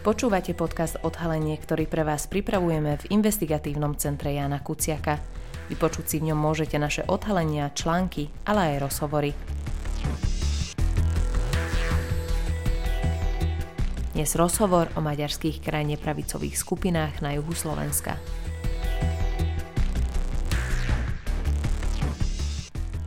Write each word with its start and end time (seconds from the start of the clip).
Počúvate 0.00 0.56
podcast 0.56 0.96
Odhalenie, 1.04 1.60
ktorý 1.60 1.84
pre 1.84 2.08
vás 2.08 2.24
pripravujeme 2.24 3.04
v 3.04 3.20
investigatívnom 3.20 4.00
centre 4.00 4.32
Jana 4.32 4.56
Kuciaka. 4.64 5.20
Vypočuť 5.68 6.08
si 6.08 6.16
v 6.24 6.32
ňom 6.32 6.40
môžete 6.40 6.80
naše 6.80 7.04
odhalenia, 7.04 7.68
články, 7.76 8.32
ale 8.48 8.80
aj 8.80 8.88
rozhovory. 8.88 9.36
Dnes 14.16 14.32
rozhovor 14.40 14.88
o 14.96 15.04
maďarských 15.04 15.60
krajine 15.60 16.00
pravicových 16.00 16.56
skupinách 16.56 17.20
na 17.20 17.36
juhu 17.36 17.52
Slovenska. 17.52 18.16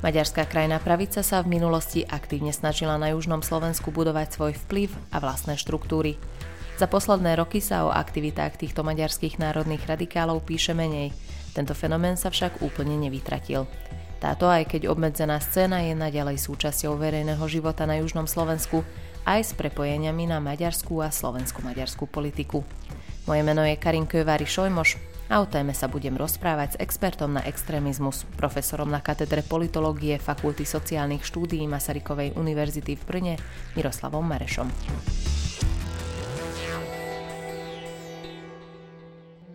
Maďarská 0.05 0.45
krajná 0.45 0.77
pravica 0.77 1.25
sa 1.25 1.41
v 1.41 1.57
minulosti 1.57 2.05
aktívne 2.05 2.53
snažila 2.53 3.01
na 3.01 3.17
južnom 3.17 3.41
Slovensku 3.41 3.89
budovať 3.89 4.35
svoj 4.35 4.53
vplyv 4.67 4.93
a 5.09 5.17
vlastné 5.17 5.57
štruktúry. 5.57 6.21
Za 6.73 6.89
posledné 6.89 7.37
roky 7.37 7.61
sa 7.61 7.85
o 7.85 7.93
aktivitách 7.93 8.57
týchto 8.57 8.81
maďarských 8.81 9.37
národných 9.37 9.85
radikálov 9.85 10.41
píše 10.41 10.73
menej. 10.73 11.13
Tento 11.53 11.77
fenomén 11.77 12.17
sa 12.17 12.33
však 12.33 12.65
úplne 12.65 12.97
nevytratil. 12.97 13.69
Táto, 14.17 14.49
aj 14.49 14.73
keď 14.73 14.89
obmedzená 14.89 15.37
scéna, 15.37 15.85
je 15.85 15.93
naďalej 15.93 16.41
súčasťou 16.41 16.97
verejného 16.97 17.43
života 17.45 17.85
na 17.85 18.01
južnom 18.01 18.25
Slovensku 18.25 18.81
aj 19.27 19.39
s 19.43 19.51
prepojeniami 19.53 20.31
na 20.31 20.41
maďarskú 20.41 21.03
a 21.03 21.13
slovensko-maďarskú 21.13 22.09
politiku. 22.09 22.65
Moje 23.29 23.41
meno 23.45 23.61
je 23.63 23.77
Karin 23.77 24.09
Kövári 24.09 24.49
Šojmoš 24.49 24.97
a 25.29 25.39
o 25.39 25.47
téme 25.47 25.71
sa 25.77 25.87
budem 25.87 26.17
rozprávať 26.17 26.75
s 26.75 26.79
expertom 26.81 27.37
na 27.37 27.45
extrémizmus, 27.47 28.25
profesorom 28.35 28.89
na 28.89 28.99
katedre 28.99 29.45
politológie 29.45 30.19
Fakulty 30.19 30.67
sociálnych 30.67 31.23
štúdií 31.23 31.63
Masarykovej 31.69 32.35
univerzity 32.35 32.99
v 32.99 33.03
Brne, 33.03 33.35
Miroslavom 33.77 34.25
Marešom. 34.25 34.67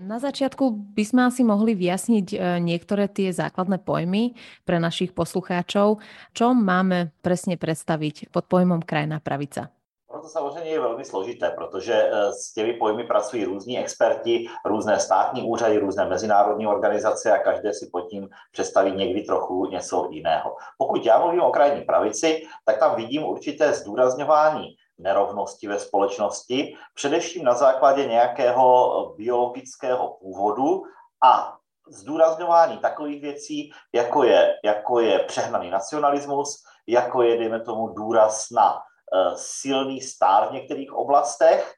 Na 0.08 0.16
začiatku 0.16 0.96
by 0.96 1.04
sme 1.04 1.28
asi 1.28 1.44
mohli 1.44 1.76
vyjasniť 1.76 2.26
e, 2.32 2.36
niektoré 2.64 3.12
tie 3.12 3.28
základné 3.28 3.76
pojmy 3.84 4.32
pre 4.64 4.80
našich 4.80 5.12
poslucháčov. 5.12 6.00
Čo 6.32 6.56
máme 6.56 7.12
presne 7.20 7.60
predstaviť 7.60 8.32
pod 8.32 8.48
pojmom 8.48 8.80
krajná 8.80 9.20
pravica? 9.20 9.68
Ono 10.08 10.22
to 10.22 10.28
samozřejmě 10.28 10.70
je 10.70 10.80
velmi 10.80 11.04
složité, 11.04 11.50
protože 11.50 11.92
eh, 11.92 12.32
s 12.32 12.52
těmi 12.52 12.72
pojmy 12.72 13.04
pracují 13.04 13.44
různí 13.44 13.78
experti, 13.78 14.46
různé 14.64 14.98
státní 14.98 15.42
úřady, 15.42 15.78
různé 15.78 16.08
mezinárodní 16.08 16.66
organizace 16.66 17.32
a 17.32 17.38
každé 17.38 17.72
si 17.72 17.88
pod 17.92 18.00
tím 18.00 18.28
představí 18.52 18.92
někdy 18.92 19.22
trochu 19.22 19.66
něco 19.66 20.08
jiného. 20.10 20.56
Pokud 20.78 21.06
já 21.06 21.18
mluvím 21.18 21.40
o 21.40 21.50
krajní 21.50 21.84
pravici, 21.84 22.42
tak 22.64 22.78
tam 22.78 22.96
vidím 22.96 23.24
určité 23.24 23.72
zdůrazňování 23.72 24.76
nerovnosti 24.98 25.68
ve 25.68 25.78
společnosti, 25.78 26.76
především 26.94 27.44
na 27.44 27.54
základě 27.54 28.06
nějakého 28.06 29.14
biologického 29.16 30.16
původu 30.20 30.82
a 31.24 31.56
zdůrazňování 31.88 32.78
takových 32.78 33.22
věcí, 33.22 33.72
jako 33.94 34.22
je, 34.22 34.54
jako 34.64 35.00
je 35.00 35.18
přehnaný 35.18 35.70
nacionalismus, 35.70 36.62
jako 36.86 37.22
je, 37.22 37.38
dejme 37.38 37.60
tomu, 37.60 37.88
důraz 37.88 38.50
na 38.50 38.78
Eh, 39.14 39.32
silný 39.36 40.00
stár 40.00 40.48
v 40.48 40.52
některých 40.52 40.92
oblastech 40.92 41.74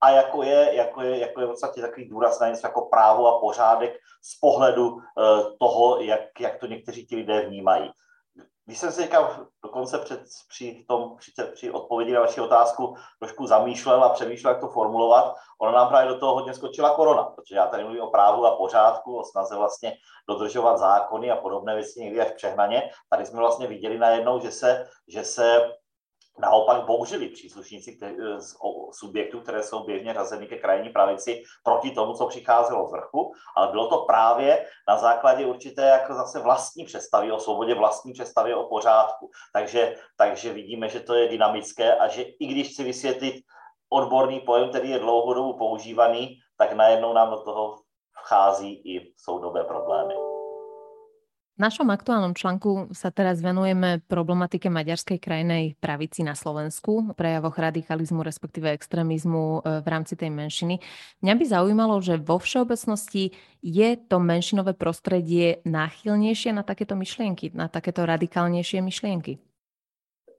a 0.00 0.10
jako 0.10 0.42
je, 0.42 0.74
jako 0.74 1.02
je, 1.02 1.18
jako 1.18 1.40
je 1.40 1.46
v 1.46 1.50
podstatě 1.50 1.80
takový 1.80 2.08
důraz 2.08 2.40
na 2.40 2.48
něco 2.48 2.66
jako 2.66 2.82
právo 2.82 3.26
a 3.26 3.40
pořádek 3.40 3.92
z 4.22 4.38
pohledu 4.40 4.98
eh, 4.98 5.02
toho, 5.60 6.00
jak, 6.00 6.20
jak 6.40 6.58
to 6.58 6.66
někteří 6.66 7.06
ti 7.06 7.16
lidé 7.16 7.40
vnímají. 7.40 7.90
Když 8.66 8.78
jsem 8.78 8.92
se 8.92 9.02
říkal 9.02 9.46
dokonce 9.62 9.98
před, 9.98 10.20
při, 10.48 10.84
tom, 10.88 11.16
při, 11.16 11.32
při 11.52 11.70
odpovědi 11.70 12.12
na 12.12 12.20
vaši 12.20 12.40
otázku 12.40 12.96
trošku 13.18 13.46
zamýšlel 13.46 14.04
a 14.04 14.08
přemýšlel, 14.08 14.52
jak 14.52 14.60
to 14.60 14.68
formulovat, 14.68 15.34
ona 15.60 15.72
nám 15.72 15.88
právě 15.88 16.12
do 16.12 16.18
toho 16.18 16.34
hodně 16.34 16.54
skočila 16.54 16.96
korona, 16.96 17.22
protože 17.22 17.56
já 17.56 17.66
tady 17.66 17.84
mluvím 17.84 18.02
o 18.02 18.10
právu 18.10 18.46
a 18.46 18.56
pořádku, 18.56 19.18
o 19.18 19.24
snaze 19.24 19.56
vlastně 19.56 19.92
dodržovat 20.28 20.78
zákony 20.78 21.30
a 21.30 21.36
podobné 21.36 21.74
věci 21.74 22.00
někdy 22.00 22.20
až 22.20 22.32
přehnaně. 22.32 22.90
Tady 23.10 23.26
jsme 23.26 23.38
vlastně 23.38 23.66
viděli 23.66 23.98
najednou, 23.98 24.40
že 24.40 24.52
se, 24.52 24.88
že 25.08 25.24
se 25.24 25.72
naopak 26.38 26.84
bouřili 26.84 27.28
příslušníci 27.28 27.98
z 28.38 28.56
subjektů, 28.94 29.40
které 29.40 29.62
jsou 29.62 29.84
běžně 29.84 30.14
řazeny 30.14 30.46
ke 30.46 30.56
krajní 30.56 30.88
pravici 30.88 31.42
proti 31.62 31.90
tomu, 31.90 32.14
co 32.14 32.26
přicházelo 32.26 32.88
z 32.88 32.92
vrchu, 32.92 33.32
ale 33.56 33.68
bylo 33.68 33.88
to 33.88 33.98
právě 33.98 34.66
na 34.88 34.96
základě 34.96 35.46
určité 35.46 35.82
jako 35.82 36.14
zase 36.14 36.40
vlastní 36.40 36.84
představy 36.84 37.32
o 37.32 37.38
svobodě, 37.38 37.74
vlastní 37.74 38.12
představy 38.12 38.54
o 38.54 38.64
pořádku. 38.64 39.30
Takže, 39.52 39.94
takže 40.16 40.52
vidíme, 40.52 40.88
že 40.88 41.00
to 41.00 41.14
je 41.14 41.28
dynamické 41.28 41.96
a 41.96 42.08
že 42.08 42.22
i 42.22 42.46
když 42.46 42.72
chci 42.72 42.84
vysvětlit 42.84 43.34
odborný 43.88 44.40
pojem, 44.40 44.68
který 44.68 44.90
je 44.90 44.98
dlouhodobu 44.98 45.58
používaný, 45.58 46.38
tak 46.58 46.72
najednou 46.72 47.12
nám 47.12 47.30
do 47.30 47.40
toho 47.40 47.76
vchází 48.24 48.82
i 48.84 49.12
soudobé 49.16 49.64
problémy. 49.64 50.33
V 51.54 51.62
našom 51.62 51.86
aktuálnom 51.86 52.34
článku 52.34 52.90
sa 52.90 53.14
teraz 53.14 53.38
venujeme 53.38 54.02
problematike 54.10 54.66
maďarskej 54.66 55.22
krajnej 55.22 55.78
pravici 55.78 56.26
na 56.26 56.34
Slovensku, 56.34 57.14
prejavoch 57.14 57.54
radikalizmu, 57.54 58.26
respektíve 58.26 58.74
extrémizmu 58.74 59.62
e, 59.62 59.78
v 59.78 59.86
rámci 59.86 60.18
tej 60.18 60.34
menšiny. 60.34 60.82
Mňa 61.22 61.34
by 61.38 61.44
zaujímalo, 61.46 62.02
že 62.02 62.18
vo 62.18 62.42
všeobecnosti 62.42 63.38
je 63.62 63.88
to 63.94 64.18
menšinové 64.18 64.74
prostredie 64.74 65.62
náchylnejšie 65.62 66.50
na 66.50 66.66
takéto 66.66 66.98
myšlienky, 66.98 67.54
na 67.54 67.70
takéto 67.70 68.02
radikálnejšie 68.02 68.82
myšlienky? 68.82 69.38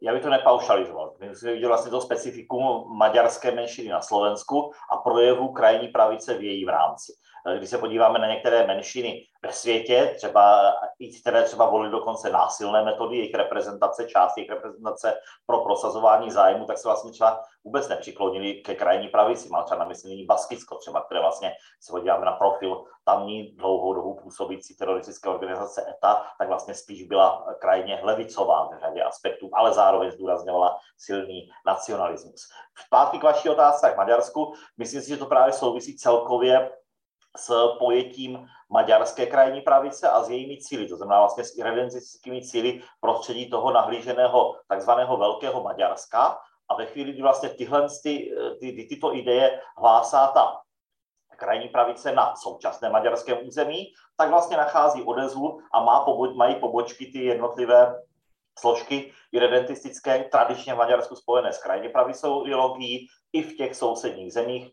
já 0.02 0.14
bych 0.14 0.24
to 0.24 0.30
nepaušalizoval. 0.30 1.14
My 1.20 1.30
musíme 1.30 1.54
vidět 1.54 1.68
vlastně 1.68 1.92
to 1.92 2.02
specifikum 2.02 2.98
maďarské 2.98 3.52
menšiny 3.52 3.90
na 3.90 4.02
Slovensku 4.02 4.72
a 4.92 4.98
projevu 4.98 5.48
krajní 5.48 5.88
pravice 5.88 6.38
v 6.38 6.44
její 6.44 6.66
rámci. 6.66 7.14
Když 7.58 7.70
se 7.70 7.78
podíváme 7.78 8.20
na 8.20 8.28
některé 8.28 8.68
menšiny 8.68 9.28
ve 9.44 9.54
světě, 9.54 10.14
třeba 10.16 10.74
i 11.00 11.20
které 11.22 11.44
třeba 11.44 11.70
volily 11.70 11.92
dokonce 11.92 12.30
násilné 12.30 12.84
metody, 12.84 13.18
jejich 13.18 13.34
reprezentace, 13.34 14.06
část 14.06 14.38
jejich 14.38 14.50
reprezentace 14.50 15.14
pro 15.46 15.64
prosazování 15.64 16.32
zájmu, 16.32 16.66
tak 16.66 16.78
se 16.78 16.88
vlastně 16.88 17.12
třeba 17.12 17.44
vůbec 17.64 17.88
nepřiklonili 17.88 18.54
ke 18.54 18.76
krajní 18.76 19.08
pravici. 19.08 19.50
Má 19.50 19.64
třeba 19.64 19.80
na 19.80 19.86
mysli 19.86 20.26
Baskicko 20.26 20.76
třeba, 20.76 21.02
které 21.02 21.20
vlastně 21.22 21.52
se 21.82 21.92
podíváme 21.92 22.26
na 22.26 22.32
profil 22.32 22.84
tamní 23.04 23.52
dlouhou 23.56 23.94
dobu 23.94 24.16
působící 24.16 24.76
teroristické 24.76 25.30
organizace 25.30 25.86
ETA, 25.90 26.26
tak 26.40 26.48
vlastně 26.48 26.74
spíš 26.74 27.04
byla 27.04 27.46
krajně 27.60 28.00
levicová 28.04 28.70
v 28.70 28.80
řadě 28.80 29.04
aspektů, 29.04 29.50
ale 29.54 29.74
zároveň 29.74 30.12
zdůrazňovala 30.12 30.78
silný 30.98 31.50
nacionalismus. 31.66 32.42
Zpátky 32.86 33.20
k 33.20 33.24
vaší 33.24 33.50
otázce 33.50 33.92
k 33.92 33.98
Maďarsku. 33.98 34.54
Myslím 34.78 35.02
si, 35.02 35.10
že 35.10 35.18
to 35.18 35.26
právě 35.26 35.54
souvisí 35.54 35.98
celkově 35.98 36.72
s 37.36 37.78
pojetím 37.80 38.48
maďarské 38.70 39.26
krajní 39.26 39.62
pravice 39.62 40.10
a 40.10 40.24
s 40.24 40.30
jejími 40.30 40.58
cíly, 40.58 40.88
to 40.88 40.96
znamená 40.96 41.20
vlastně 41.20 41.44
s 41.44 41.58
irredentistickými 41.58 42.42
cíly 42.42 42.82
prostředí 43.00 43.50
toho 43.50 43.72
nahlíženého 43.72 44.56
takzvaného 44.68 45.18
velkého 45.18 45.64
Maďarska. 45.64 46.38
A 46.70 46.76
ve 46.76 46.86
chvíli, 46.86 47.14
kdy 47.14 47.22
vlastně 47.22 47.50
tyhle 47.50 47.88
ty, 48.04 48.36
ty, 48.60 48.72
ty, 48.72 48.88
tyto 48.90 49.16
ideje 49.16 49.62
hlásá 49.78 50.28
ta 50.28 50.62
krajní 51.38 51.68
pravice 51.68 52.12
na 52.12 52.36
současné 52.36 52.90
maďarském 52.90 53.38
území, 53.48 53.94
tak 54.18 54.30
vlastně 54.30 54.58
nachází 54.58 55.04
odezvu 55.04 55.60
a 55.74 55.84
má 55.84 56.06
pobo- 56.06 56.36
mají 56.36 56.56
pobočky 56.56 57.06
ty 57.06 57.24
jednotlivé 57.24 58.02
složky 58.60 59.12
irredentistické, 59.32 60.24
tradičně 60.24 60.74
v 60.74 60.78
Maďarsku 60.78 61.16
spojené 61.16 61.54
s 61.54 61.64
krajně 61.64 61.90
pravicovou 61.90 62.46
ideologií, 62.46 63.08
i 63.34 63.42
v 63.42 63.58
těch 63.58 63.76
sousedních 63.76 64.34
zemích, 64.34 64.72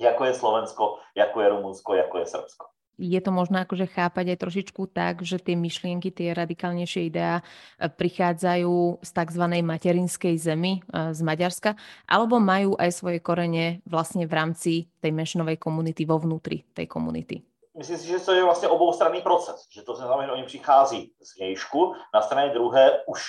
jako 0.00 0.24
je 0.24 0.34
Slovensko, 0.34 0.98
jako 1.14 1.40
je 1.40 1.48
Rumunsko, 1.48 1.94
jako 1.94 2.18
je 2.18 2.26
Srbsko. 2.26 2.66
Je 2.98 3.20
to 3.24 3.32
možné 3.32 3.64
akože 3.64 3.88
chápať 3.88 4.36
aj 4.36 4.38
trošičku 4.44 4.92
tak, 4.92 5.24
že 5.24 5.40
tie 5.40 5.56
myšlienky, 5.56 6.12
tie 6.12 6.36
radikálnejšie 6.36 7.08
ideá 7.08 7.40
e, 7.40 7.44
prichádzajú 7.88 9.00
z 9.00 9.10
tzv. 9.10 9.44
materinskej 9.64 10.36
zemi 10.36 10.84
e, 10.84 11.10
z 11.16 11.20
Maďarska, 11.24 11.72
alebo 12.04 12.36
majú 12.36 12.76
aj 12.76 12.92
svoje 12.92 13.18
korene 13.24 13.80
vlastne 13.88 14.28
v 14.28 14.32
rámci 14.36 14.72
tej 15.00 15.08
menšinovej 15.08 15.56
komunity 15.56 16.04
vo 16.04 16.20
vnútri 16.20 16.68
tej 16.76 16.84
komunity? 16.84 17.40
Myslím 17.72 17.98
si, 17.98 18.06
že 18.06 18.20
to 18.20 18.32
je 18.32 18.44
vlastně 18.44 18.68
oboustranný 18.68 19.20
proces, 19.20 19.66
že 19.72 19.82
to 19.82 19.96
znamená, 19.96 20.26
že 20.26 20.32
oni 20.32 20.44
přichází 20.44 21.12
z 21.22 21.36
nějšku, 21.36 21.94
na 22.14 22.22
straně 22.22 22.52
druhé 22.52 23.00
už 23.08 23.22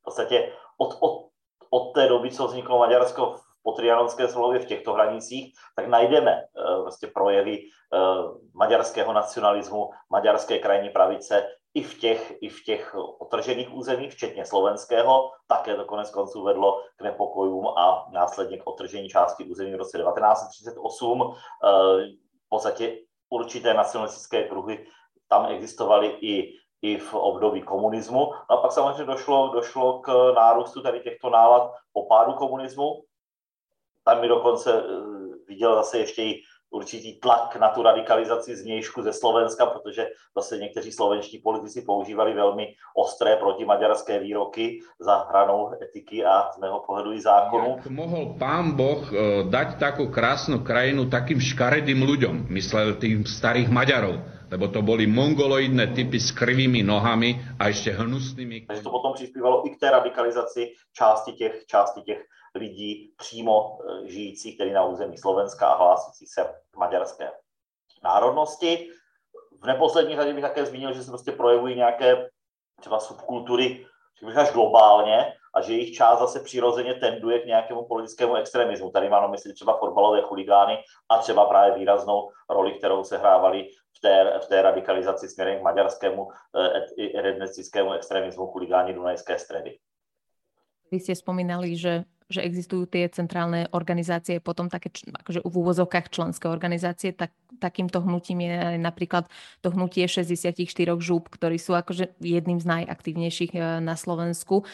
v 0.00 0.04
podstatě 0.04 0.52
od, 0.78 0.98
od, 1.00 1.28
od 1.70 1.92
té 1.94 2.08
doby, 2.08 2.30
co 2.30 2.46
vzniklo 2.46 2.78
Maďarsko 2.78 3.43
po 3.64 3.72
trianonské 3.72 4.28
smlouvě 4.28 4.60
v 4.60 4.66
těchto 4.66 4.92
hranicích, 4.92 5.54
tak 5.76 5.88
najdeme 5.88 6.44
vlastně 6.82 7.08
projevy 7.08 7.58
uh, 7.58 8.36
maďarského 8.54 9.12
nacionalismu, 9.12 9.90
maďarské 10.10 10.58
krajní 10.58 10.90
pravice 10.90 11.48
i 11.74 11.82
v 11.82 11.98
těch, 11.98 12.32
i 12.40 12.48
v 12.48 12.64
těch 12.64 12.94
otržených 13.18 13.74
územích, 13.74 14.12
včetně 14.12 14.46
slovenského. 14.46 15.30
Také 15.46 15.74
to 15.74 15.84
konec 15.84 16.10
konců 16.10 16.44
vedlo 16.44 16.82
k 16.96 17.02
nepokojům 17.02 17.66
a 17.68 18.06
následně 18.12 18.58
k 18.58 18.66
otržení 18.66 19.08
části 19.08 19.44
území 19.44 19.72
v 19.72 19.76
roce 19.78 19.98
1938. 19.98 21.20
Uh, 21.20 21.34
v 22.46 22.48
podstatě 22.48 22.98
určité 23.30 23.74
nacionalistické 23.74 24.44
kruhy 24.44 24.86
tam 25.28 25.46
existovaly 25.46 26.06
i 26.20 26.52
i 26.84 26.98
v 26.98 27.14
období 27.14 27.62
komunismu. 27.62 28.18
No 28.50 28.56
a 28.56 28.56
pak 28.56 28.72
samozřejmě 28.72 29.04
došlo, 29.04 29.48
došlo 29.48 29.98
k 29.98 30.32
nárůstu 30.36 30.82
tady 30.82 31.00
těchto 31.00 31.30
nálad 31.30 31.72
po 31.92 32.06
pádu 32.06 32.32
komunismu 32.32 33.04
tam 34.04 34.20
mi 34.20 34.28
dokonce 34.28 34.82
viděl 35.48 35.74
zase 35.76 35.98
ještě 35.98 36.22
i 36.22 36.40
určitý 36.74 37.22
tlak 37.22 37.56
na 37.56 37.68
tu 37.70 37.82
radikalizaci 37.82 38.56
zvnějšku 38.56 39.02
ze 39.02 39.12
Slovenska, 39.12 39.66
protože 39.66 40.06
zase 40.36 40.58
někteří 40.58 40.92
slovenští 40.92 41.38
politici 41.38 41.82
používali 41.86 42.34
velmi 42.34 42.74
ostré 42.96 43.36
protimaďarské 43.36 44.18
výroky 44.18 44.82
za 44.98 45.26
hranou 45.30 45.70
etiky 45.82 46.24
a 46.24 46.50
z 46.54 46.58
mého 46.58 46.82
pohledu 46.86 47.12
i 47.12 47.20
zákonu. 47.20 47.78
Jak 47.78 47.86
mohl 47.86 48.34
pán 48.38 48.74
Boh 48.74 49.06
eh, 49.12 49.46
dať 49.46 49.78
takú 49.78 50.10
krásnu 50.10 50.66
krajinu 50.66 51.06
takým 51.06 51.38
škaredým 51.38 52.02
ľuďom, 52.02 52.50
myslel 52.50 52.98
tým 52.98 53.22
starých 53.22 53.70
Maďarov, 53.70 54.18
lebo 54.50 54.66
to 54.68 54.82
boli 54.82 55.06
mongoloidné 55.06 55.94
typy 55.94 56.18
s 56.18 56.34
krivými 56.34 56.82
nohami 56.82 57.38
a 57.58 57.70
ešte 57.70 57.94
hnusnými. 57.94 58.66
Takže 58.66 58.82
to 58.82 58.90
potom 58.90 59.14
přispívalo 59.14 59.66
i 59.66 59.70
k 59.70 59.80
té 59.80 59.90
radikalizaci 59.90 60.74
části 60.92 61.32
těch, 61.32 61.66
části 61.66 62.02
těch 62.02 62.20
lidí 62.54 63.14
přímo 63.16 63.78
eh, 63.78 64.08
žijících 64.08 64.58
tedy 64.58 64.72
na 64.72 64.84
území 64.84 65.18
Slovenska 65.18 65.68
a 65.68 65.78
hlásící 65.78 66.26
se 66.26 66.54
maďarské 66.76 67.30
národnosti. 68.04 68.90
V 69.62 69.66
neposlední 69.66 70.16
řadě 70.16 70.32
bych 70.32 70.44
také 70.44 70.66
zmínil, 70.66 70.92
že 70.92 71.02
se 71.02 71.10
prostě 71.10 71.32
projevují 71.32 71.76
nějaké 71.76 72.28
třeba 72.80 73.00
subkultury, 73.00 73.86
bych 74.22 74.36
až 74.36 74.52
globálně, 74.52 75.32
a 75.54 75.60
že 75.60 75.72
jejich 75.72 75.94
část 75.94 76.18
zase 76.18 76.40
přirozeně 76.40 76.94
tenduje 76.94 77.38
k 77.38 77.46
nějakému 77.46 77.84
politickému 77.84 78.34
extremismu. 78.34 78.90
Tady 78.90 79.08
mám 79.08 79.22
na 79.22 79.28
mysli 79.28 79.52
třeba 79.52 79.78
fotbalové 79.78 80.22
chuligány 80.22 80.78
a 81.08 81.18
třeba 81.18 81.44
právě 81.44 81.78
výraznou 81.78 82.30
roli, 82.50 82.72
kterou 82.72 83.04
se 83.04 83.18
hrávali 83.18 83.68
v 83.96 84.00
té, 84.00 84.38
v 84.44 84.46
té 84.46 84.62
radikalizaci 84.62 85.28
směrem 85.28 85.58
k 85.58 85.62
maďarskému 85.62 86.28
etnickému 87.42 87.92
extremismu 87.92 88.46
chuligáni 88.46 88.92
Dunajské 88.92 89.38
stredy. 89.38 89.78
Vy 90.92 91.02
ste 91.02 91.18
spomínali, 91.18 91.74
že 91.74 92.06
že 92.32 92.40
existujú 92.40 92.88
tie 92.88 93.04
centrálne 93.12 93.68
organizácie, 93.76 94.40
potom 94.40 94.72
také 94.72 94.88
akože 95.12 95.44
v 95.44 95.54
úvozovkách 95.54 96.08
členské 96.08 96.48
organizácie, 96.48 97.12
tak 97.12 97.36
takýmto 97.60 98.00
hnutím 98.00 98.48
je 98.48 98.80
napríklad 98.80 99.28
to 99.60 99.68
hnutie 99.70 100.08
64 100.08 100.56
žúb, 100.98 101.28
ktorí 101.28 101.60
sú 101.60 101.76
akože 101.76 102.16
jedným 102.18 102.58
z 102.58 102.66
najaktívnejších 102.66 103.52
e, 103.54 103.60
na 103.84 103.94
Slovensku. 103.94 104.64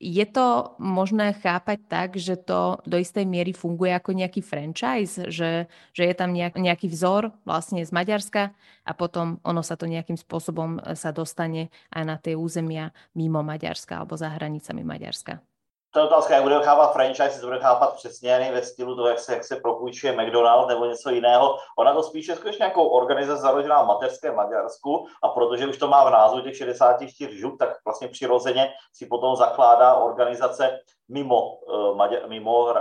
Je 0.00 0.24
to 0.24 0.74
možné 0.80 1.36
chápať 1.38 1.78
tak, 1.86 2.10
že 2.16 2.40
to 2.40 2.80
do 2.88 2.96
istej 2.98 3.28
miery 3.28 3.52
funguje 3.52 3.92
ako 3.92 4.16
nejaký 4.16 4.40
franchise, 4.40 5.28
že, 5.28 5.68
že 5.92 6.02
je 6.08 6.14
tam 6.16 6.32
nejaký 6.34 6.88
vzor 6.88 7.36
vlastne 7.44 7.84
z 7.84 7.90
Maďarska 7.92 8.56
a 8.88 8.92
potom 8.96 9.38
ono 9.44 9.60
sa 9.60 9.76
to 9.76 9.84
nejakým 9.84 10.16
spôsobom 10.16 10.80
e, 10.80 10.96
sa 10.96 11.12
dostane 11.12 11.68
aj 11.92 12.02
na 12.02 12.16
tie 12.16 12.32
územia 12.32 12.96
mimo 13.12 13.44
Maďarska 13.44 14.00
alebo 14.00 14.16
za 14.16 14.32
hranicami 14.32 14.82
Maďarska? 14.82 15.47
To 15.90 15.98
je 15.98 16.04
otázka, 16.04 16.34
jak 16.34 16.42
budeme 16.42 16.64
chápat 16.64 16.92
franchise, 16.92 17.40
to 17.40 17.46
bude 17.46 17.58
chápat 17.58 17.94
přesně 17.94 18.50
ve 18.52 18.62
stylu 18.62 18.96
toho, 18.96 19.08
jak 19.08 19.18
se, 19.18 19.34
jak 19.34 19.44
se 19.44 19.56
propůjčuje 19.56 20.12
McDonald 20.12 20.68
nebo 20.68 20.84
něco 20.84 21.10
jiného. 21.10 21.56
Ona 21.78 21.92
to 21.92 22.02
spíše 22.02 22.36
skutečně 22.36 22.62
nějakou 22.62 22.88
organizace 22.88 23.42
založená 23.42 23.82
v 23.82 23.86
mateřském 23.86 24.34
Maďarsku 24.34 25.06
a 25.22 25.28
protože 25.28 25.66
už 25.66 25.78
to 25.78 25.88
má 25.88 26.04
v 26.04 26.12
názvu 26.12 26.40
těch 26.40 26.56
64 26.56 27.38
žup, 27.38 27.58
tak 27.58 27.84
vlastně 27.84 28.08
přirozeně 28.08 28.72
si 28.92 29.06
potom 29.06 29.36
zakládá 29.36 29.94
organizace 29.94 30.78
mimo, 31.08 31.56
uh, 31.56 32.28
mimo 32.28 32.64
uh, 32.64 32.74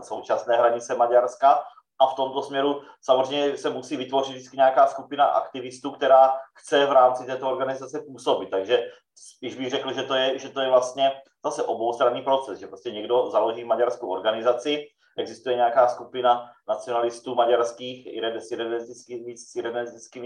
současné 0.00 0.56
hranice 0.56 0.94
Maďarska 0.94 1.62
a 2.00 2.06
v 2.06 2.14
tomto 2.14 2.42
směru 2.42 2.82
samozřejmě 3.00 3.56
se 3.56 3.70
musí 3.70 3.96
vytvořit 3.96 4.32
vždycky 4.32 4.56
nějaká 4.56 4.86
skupina 4.86 5.24
aktivistů, 5.24 5.90
která 5.90 6.34
chce 6.54 6.86
v 6.86 6.92
rámci 6.92 7.24
této 7.24 7.50
organizace 7.50 8.04
působit. 8.06 8.50
Takže 8.50 8.90
spíš 9.14 9.54
bych 9.54 9.70
řekl, 9.70 9.92
že 9.92 10.02
to 10.02 10.14
je, 10.14 10.38
že 10.38 10.48
to 10.48 10.60
je 10.60 10.68
vlastně 10.68 11.12
zase 11.44 11.62
oboustranný 11.62 12.22
proces, 12.22 12.58
že 12.58 12.66
prostě 12.66 12.90
někdo 12.90 13.30
založí 13.30 13.64
maďarskou 13.64 14.08
organizaci, 14.08 14.88
existuje 15.16 15.56
nějaká 15.56 15.88
skupina 15.88 16.50
nacionalistů 16.68 17.34
maďarských 17.34 18.06
identickými 18.06 19.36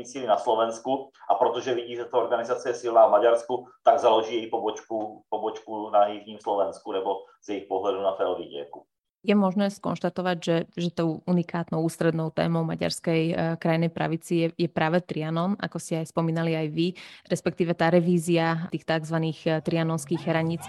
cíly 0.04 0.26
na 0.26 0.36
Slovensku 0.36 1.10
a 1.30 1.34
protože 1.34 1.74
vidí, 1.74 1.96
že 1.96 2.04
ta 2.04 2.18
organizace 2.18 2.68
je 2.68 2.74
silná 2.74 3.06
v 3.06 3.10
Maďarsku, 3.10 3.66
tak 3.84 3.98
založí 3.98 4.34
její 4.34 4.50
pobočku, 4.50 5.22
pobočku 5.28 5.90
na 5.90 6.06
jižním 6.06 6.38
Slovensku 6.38 6.92
nebo 6.92 7.16
z 7.42 7.48
jejich 7.48 7.68
pohledu 7.68 8.02
na 8.02 8.14
Felvidieku. 8.14 8.86
Je 9.24 9.34
možné 9.34 9.72
skonštatovať, 9.72 10.36
že, 10.38 10.56
že 10.76 10.90
tou 10.92 11.24
unikátnou 11.26 11.82
ústrednou 11.82 12.30
témou 12.30 12.62
maďarskej 12.62 13.22
uh, 13.32 13.36
krajnej 13.58 13.90
pravici 13.90 14.46
je, 14.46 14.48
je 14.54 14.68
práve 14.70 15.02
Trianon, 15.02 15.56
ako 15.56 15.80
ste 15.80 16.04
aj 16.04 16.12
spomínali 16.12 16.54
aj 16.54 16.68
vy, 16.70 16.88
respektíve 17.26 17.72
tá 17.74 17.90
revízia 17.90 18.70
tých 18.70 18.86
tzv. 18.86 19.16
Eh, 19.26 19.58
trianonských 19.64 20.22
hraníc. 20.28 20.62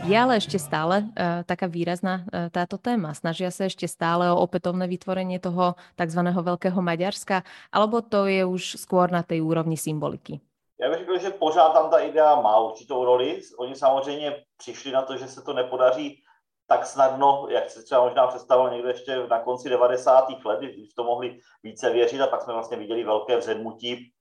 Je 0.00 0.16
ale 0.16 0.40
ešte 0.40 0.56
stále 0.56 1.04
uh, 1.12 1.44
taká 1.44 1.68
výrazná 1.68 2.24
uh, 2.24 2.48
táto 2.48 2.80
téma. 2.80 3.12
Snažia 3.12 3.52
sa 3.52 3.68
ešte 3.68 3.84
stále 3.84 4.32
o 4.32 4.40
opätovné 4.40 4.88
vytvorenie 4.88 5.36
toho 5.36 5.76
tzv. 5.94 6.20
Veľkého 6.24 6.80
Maďarska, 6.80 7.44
alebo 7.68 8.00
to 8.00 8.24
je 8.24 8.42
už 8.42 8.80
skôr 8.80 9.12
na 9.12 9.20
tej 9.20 9.44
úrovni 9.44 9.76
symboliky? 9.76 10.40
Já 10.80 10.90
bych 10.90 10.98
řekl, 10.98 11.18
že 11.18 11.30
pořád 11.30 11.72
tam 11.72 11.90
ta 11.90 11.98
idea 11.98 12.40
má 12.40 12.60
určitou 12.60 13.04
roli. 13.04 13.40
Oni 13.58 13.76
samozřejmě 13.76 14.44
přišli 14.56 14.92
na 14.92 15.02
to, 15.02 15.16
že 15.16 15.28
se 15.28 15.42
to 15.42 15.52
nepodaří 15.52 16.22
tak 16.66 16.86
snadno, 16.86 17.46
jak 17.50 17.70
se 17.70 17.82
třeba 17.82 18.04
možná 18.04 18.26
představil 18.26 18.70
někdo 18.70 18.88
ještě 18.88 19.26
na 19.26 19.38
konci 19.38 19.68
90. 19.68 20.44
let, 20.44 20.60
když 20.60 20.94
to 20.94 21.04
mohli 21.04 21.38
více 21.62 21.90
věřit 21.90 22.20
a 22.20 22.26
pak 22.26 22.42
jsme 22.42 22.52
vlastně 22.52 22.76
viděli 22.76 23.04
velké 23.04 23.36
vzedmutí 23.36 24.12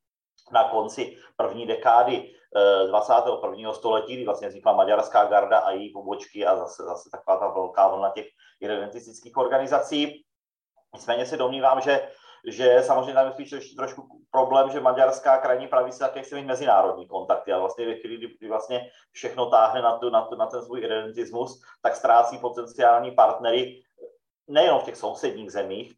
na 0.51 0.63
konci 0.69 1.17
první 1.37 1.65
dekády 1.65 2.33
21. 2.87 3.69
Eh, 3.69 3.73
století, 3.73 4.15
kdy 4.15 4.25
vlastně 4.25 4.47
vznikla 4.47 4.73
Maďarská 4.73 5.25
garda 5.25 5.57
a 5.57 5.71
její 5.71 5.93
pobočky 5.93 6.45
a 6.45 6.55
zase, 6.55 6.83
zase 6.83 7.09
taková 7.09 7.37
ta 7.37 7.47
velká 7.47 7.87
vlna 7.87 8.09
těch 8.09 8.25
irredentistických 8.59 9.37
organizací. 9.37 10.25
Nicméně 10.93 11.25
se 11.25 11.37
domnívám, 11.37 11.81
že 11.81 12.09
že 12.47 12.83
samozřejmě 12.83 13.13
tam 13.13 13.25
je 13.25 13.31
spíš 13.31 13.73
trošku 13.75 14.07
problém, 14.31 14.69
že 14.69 14.79
maďarská 14.79 15.37
krajní 15.37 15.67
pravice 15.67 15.99
také 15.99 16.21
chce 16.21 16.35
mít 16.35 16.45
mezinárodní 16.45 17.07
kontakty 17.07 17.53
a 17.53 17.59
vlastně 17.59 17.85
ve 17.85 17.95
chvíli, 17.95 18.17
kdy, 18.17 18.27
kdy 18.39 18.47
vlastně 18.49 18.89
všechno 19.11 19.49
táhne 19.49 19.81
na, 19.81 19.97
tu, 19.97 20.09
na, 20.09 20.21
tu, 20.21 20.35
na 20.35 20.45
ten 20.45 20.61
svůj 20.61 20.79
identismus, 20.79 21.61
tak 21.81 21.95
ztrácí 21.95 22.37
potenciální 22.37 23.11
partnery 23.11 23.81
nejenom 24.47 24.79
v 24.79 24.83
těch 24.83 24.95
sousedních 24.95 25.51
zemích, 25.51 25.93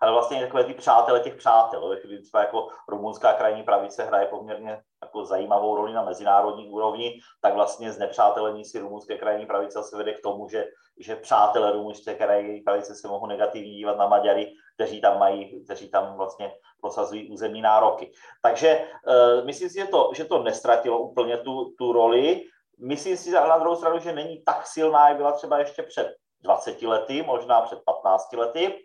ale 0.00 0.12
vlastně 0.12 0.40
takové 0.40 0.64
ty 0.64 0.74
přátelé 0.74 1.20
těch 1.20 1.34
přátel, 1.34 1.88
ve 1.88 2.00
chvíli 2.00 2.22
třeba 2.22 2.40
jako 2.40 2.68
rumunská 2.88 3.32
krajní 3.32 3.62
pravice 3.62 4.04
hraje 4.04 4.26
poměrně 4.26 4.82
jako 5.14 5.26
zajímavou 5.26 5.76
roli 5.76 5.92
na 5.92 6.04
mezinárodní 6.04 6.68
úrovni, 6.68 7.20
tak 7.40 7.54
vlastně 7.54 7.92
z 7.92 7.98
nepřátelení 7.98 8.64
si 8.64 8.78
rumunské 8.78 9.18
krajní 9.18 9.46
pravice 9.46 9.82
se 9.82 9.96
vede 9.96 10.12
k 10.12 10.22
tomu, 10.22 10.48
že, 10.48 10.66
že 10.98 11.16
přátelé 11.16 11.72
rumunské 11.72 12.14
krajní 12.14 12.60
pravice 12.60 12.94
se 12.94 13.08
mohou 13.08 13.26
negativně 13.26 13.70
dívat 13.70 13.98
na 13.98 14.08
Maďary, 14.08 14.52
kteří 14.74 15.00
tam 15.00 15.18
mají, 15.18 15.64
kteří 15.64 15.90
tam 15.90 16.16
vlastně 16.16 16.52
prosazují 16.80 17.30
územní 17.30 17.62
nároky. 17.62 18.12
Takže 18.42 18.86
uh, 19.06 19.46
myslím 19.46 19.68
si, 19.68 19.78
že 19.78 19.86
to, 19.86 20.10
že 20.14 20.24
to 20.24 20.42
nestratilo 20.42 20.98
úplně 20.98 21.36
tu, 21.36 21.74
tu 21.78 21.92
roli. 21.92 22.42
Myslím 22.78 23.16
si 23.16 23.30
na 23.30 23.58
druhou 23.58 23.76
stranu, 23.76 23.98
že 23.98 24.12
není 24.12 24.42
tak 24.42 24.66
silná, 24.66 25.08
jak 25.08 25.16
byla 25.16 25.32
třeba 25.32 25.58
ještě 25.58 25.82
před 25.82 26.14
20 26.42 26.82
lety, 26.82 27.22
možná 27.22 27.60
před 27.60 27.78
15 27.84 28.32
lety. 28.32 28.84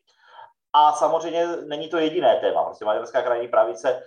A 0.74 0.92
samozřejmě 0.92 1.48
není 1.48 1.90
to 1.90 1.98
jediné 1.98 2.36
téma. 2.36 2.64
Prostě 2.64 2.86
maďarská 2.86 3.22
krajní 3.22 3.48
pravice 3.48 4.04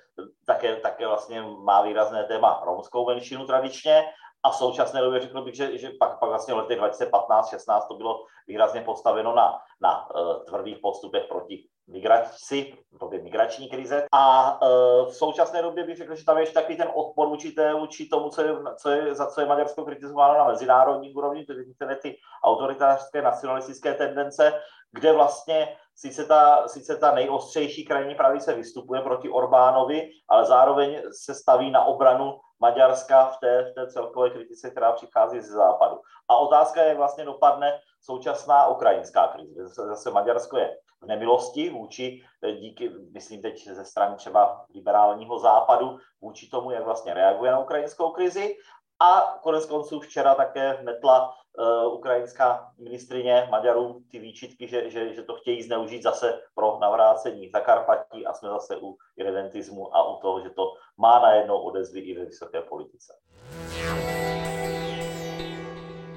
také, 0.46 0.76
také 0.76 1.06
vlastně 1.06 1.42
má 1.42 1.82
výrazné 1.82 2.24
téma 2.24 2.62
romskou 2.66 3.06
menšinu 3.06 3.46
tradičně 3.46 4.04
a 4.42 4.50
v 4.50 4.56
současné 4.56 5.00
době 5.00 5.20
řekl 5.20 5.42
bych, 5.42 5.54
že, 5.54 5.78
že 5.78 5.90
pak, 5.98 6.18
pak 6.18 6.28
vlastně 6.28 6.54
v 6.54 6.56
letech 6.56 6.80
2015-16 6.80 7.88
to 7.88 7.94
bylo 7.94 8.24
výrazně 8.46 8.80
postaveno 8.80 9.34
na, 9.34 9.58
na 9.80 10.10
uh, 10.10 10.44
tvrdých 10.44 10.78
postupech 10.78 11.24
proti 11.28 11.64
migraci, 11.86 12.78
době 13.00 13.22
migrační 13.22 13.68
krize. 13.68 14.06
A 14.12 14.52
uh, 14.62 15.08
v 15.08 15.14
současné 15.14 15.62
době 15.62 15.84
bych 15.84 15.96
řekl, 15.96 16.14
že 16.14 16.24
tam 16.24 16.36
je 16.36 16.42
ještě 16.42 16.54
takový 16.54 16.76
ten 16.76 16.88
odpor 16.94 17.28
vůči, 17.28 17.54
vůči 17.78 18.08
tomu, 18.08 18.30
co 18.30 18.42
je, 18.42 18.56
co 18.76 18.90
je, 18.90 19.14
za 19.14 19.26
co 19.26 19.40
je 19.40 19.46
Maďarsko 19.46 19.84
kritizováno 19.84 20.38
na 20.38 20.44
mezinárodní 20.44 21.14
úrovni, 21.14 21.44
tedy 21.44 21.66
některé 21.66 21.96
ty 21.96 22.16
autoritářské 22.44 23.22
nacionalistické 23.22 23.94
tendence, 23.94 24.60
kde 24.92 25.12
vlastně 25.12 25.76
sice 25.94 26.24
ta, 26.24 26.68
sice 26.68 26.96
ta 26.96 27.14
nejostřejší 27.14 27.84
krajní 27.84 28.14
pravice 28.14 28.54
vystupuje 28.54 29.00
proti 29.00 29.28
Orbánovi, 29.28 30.10
ale 30.28 30.44
zároveň 30.44 31.02
se 31.12 31.34
staví 31.34 31.70
na 31.70 31.84
obranu 31.84 32.40
Maďarska 32.62 33.26
v 33.26 33.36
té, 33.36 33.70
v 33.70 33.74
té 33.74 33.86
celkové 33.86 34.30
kritice, 34.30 34.70
která 34.70 34.92
přichází 34.92 35.40
ze 35.40 35.52
západu. 35.52 36.00
A 36.28 36.36
otázka 36.36 36.82
je, 36.82 36.94
vlastně 36.94 37.24
dopadne 37.24 37.80
současná 38.00 38.66
ukrajinská 38.66 39.26
krize. 39.26 39.62
Zase, 39.62 39.86
zase 39.86 40.10
Maďarsko 40.10 40.56
je 40.58 40.76
v 41.02 41.06
nemilosti 41.06 41.70
vůči, 41.70 42.24
díky, 42.60 42.90
myslím 43.12 43.42
teď 43.42 43.68
ze 43.68 43.84
strany 43.84 44.16
třeba 44.16 44.64
liberálního 44.74 45.38
západu, 45.38 45.98
vůči 46.20 46.48
tomu, 46.48 46.70
jak 46.70 46.84
vlastně 46.84 47.14
reaguje 47.14 47.52
na 47.52 47.58
ukrajinskou 47.58 48.10
krizi. 48.10 48.56
A 49.02 49.38
konec 49.42 49.66
konců 49.66 50.00
včera 50.00 50.34
také 50.34 50.74
vmetla 50.74 51.34
uh, 51.58 51.94
ukrajinská 51.94 52.72
ministrině 52.78 53.48
Maďarům 53.50 54.04
ty 54.10 54.18
výčitky, 54.18 54.68
že, 54.68 54.90
že, 54.90 55.14
že 55.14 55.22
to 55.22 55.34
chtějí 55.34 55.62
zneužít 55.62 56.02
zase 56.02 56.40
pro 56.54 56.78
navrácení 56.80 57.50
Zakarpatí 57.50 58.26
a 58.26 58.32
jsme 58.32 58.48
zase 58.48 58.76
u 58.76 58.96
irredentismu 59.16 59.96
a 59.96 60.16
u 60.16 60.20
toho, 60.20 60.40
že 60.40 60.50
to 60.50 60.62
má 60.96 61.18
najednou 61.18 61.58
odezvy 61.58 62.00
i 62.00 62.18
ve 62.18 62.24
vysoké 62.24 62.60
politice. 62.60 63.12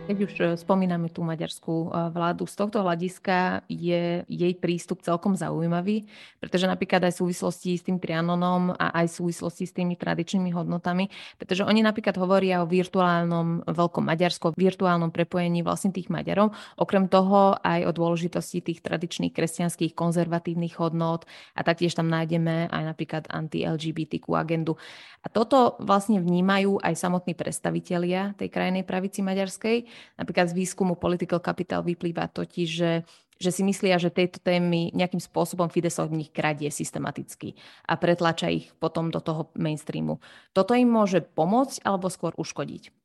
Keď 0.06 0.18
už 0.22 0.34
e, 0.38 0.44
spomíname 0.54 1.10
tú 1.10 1.26
maďarskú 1.26 1.90
e, 1.90 2.14
vládu, 2.14 2.46
z 2.46 2.54
tohto 2.62 2.86
hľadiska 2.86 3.66
je 3.66 4.22
jej 4.30 4.54
prístup 4.54 5.02
celkom 5.02 5.34
zaujímavý, 5.34 6.06
pretože 6.38 6.70
napríklad 6.70 7.10
aj 7.10 7.18
v 7.18 7.22
súvislosti 7.26 7.74
s 7.74 7.90
tým 7.90 7.98
Trianonom 7.98 8.78
a 8.78 8.94
aj 9.02 9.10
v 9.10 9.18
súvislosti 9.18 9.66
s 9.66 9.74
tými 9.74 9.98
tradičnými 9.98 10.54
hodnotami, 10.54 11.10
pretože 11.42 11.66
oni 11.66 11.82
napríklad 11.82 12.22
hovoria 12.22 12.62
o 12.62 12.70
virtuálnom 12.70 13.66
veľkom 13.66 14.06
Maďarsku, 14.06 14.54
virtuálnom 14.54 15.10
prepojení 15.10 15.66
vlastne 15.66 15.90
tých 15.90 16.14
Maďarov, 16.14 16.54
okrem 16.78 17.10
toho 17.10 17.58
aj 17.66 17.90
o 17.90 17.92
dôležitosti 17.92 18.62
tých 18.62 18.86
tradičných 18.86 19.34
kresťanských 19.34 19.98
konzervatívnych 19.98 20.78
hodnot 20.78 21.26
a 21.58 21.66
taktiež 21.66 21.98
tam 21.98 22.14
nájdeme 22.14 22.70
aj 22.70 22.84
napríklad 22.94 23.26
anti-LGBTQ 23.26 24.30
agendu. 24.38 24.78
A 25.26 25.28
toto 25.34 25.74
vlastne 25.82 26.22
vnímajú 26.22 26.78
aj 26.86 26.94
samotní 26.94 27.34
predstavitelia 27.34 28.38
tej 28.38 28.54
krajnej 28.54 28.86
pravici 28.86 29.26
maďarskej. 29.26 29.95
Napríklad 30.18 30.50
z 30.52 30.58
výskumu 30.58 30.96
Political 30.96 31.40
Capital 31.40 31.84
vyplýva 31.84 32.28
totiž, 32.28 32.70
že 32.70 32.92
že 33.36 33.52
si 33.52 33.68
myslia, 33.68 34.00
že 34.00 34.14
tieto 34.14 34.40
témy 34.40 34.96
nejakým 34.96 35.20
spôsobom 35.20 35.68
Fides 35.68 36.00
od 36.00 36.12
nich 36.12 36.32
kradie 36.32 36.72
systematicky 36.72 37.60
a 37.84 38.00
pretlača 38.00 38.48
ich 38.48 38.72
potom 38.80 39.12
do 39.12 39.20
toho 39.20 39.52
mainstreamu. 39.60 40.24
Toto 40.56 40.72
im 40.72 40.88
môže 40.88 41.20
pomôcť 41.20 41.84
alebo 41.84 42.08
skôr 42.08 42.32
uškodiť? 42.40 42.96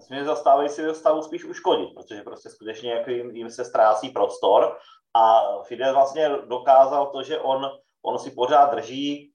Myslím, 0.00 0.24
že 0.24 0.68
si 0.68 0.82
stavu 0.96 1.22
spíš 1.22 1.44
uškodit, 1.44 1.92
protože 1.94 2.22
prostě 2.22 2.48
skutečně 2.50 2.92
jako 2.92 3.10
jim, 3.10 3.30
jim 3.30 3.50
se 3.50 3.64
ztrácí 3.64 4.08
prostor 4.08 4.76
a 5.14 5.42
Fidesz 5.62 5.92
vlastně 5.92 6.28
dokázal 6.48 7.06
to, 7.06 7.22
že 7.22 7.40
on, 7.40 7.70
on 8.02 8.18
si 8.18 8.30
pořád 8.30 8.74
drží 8.74 9.32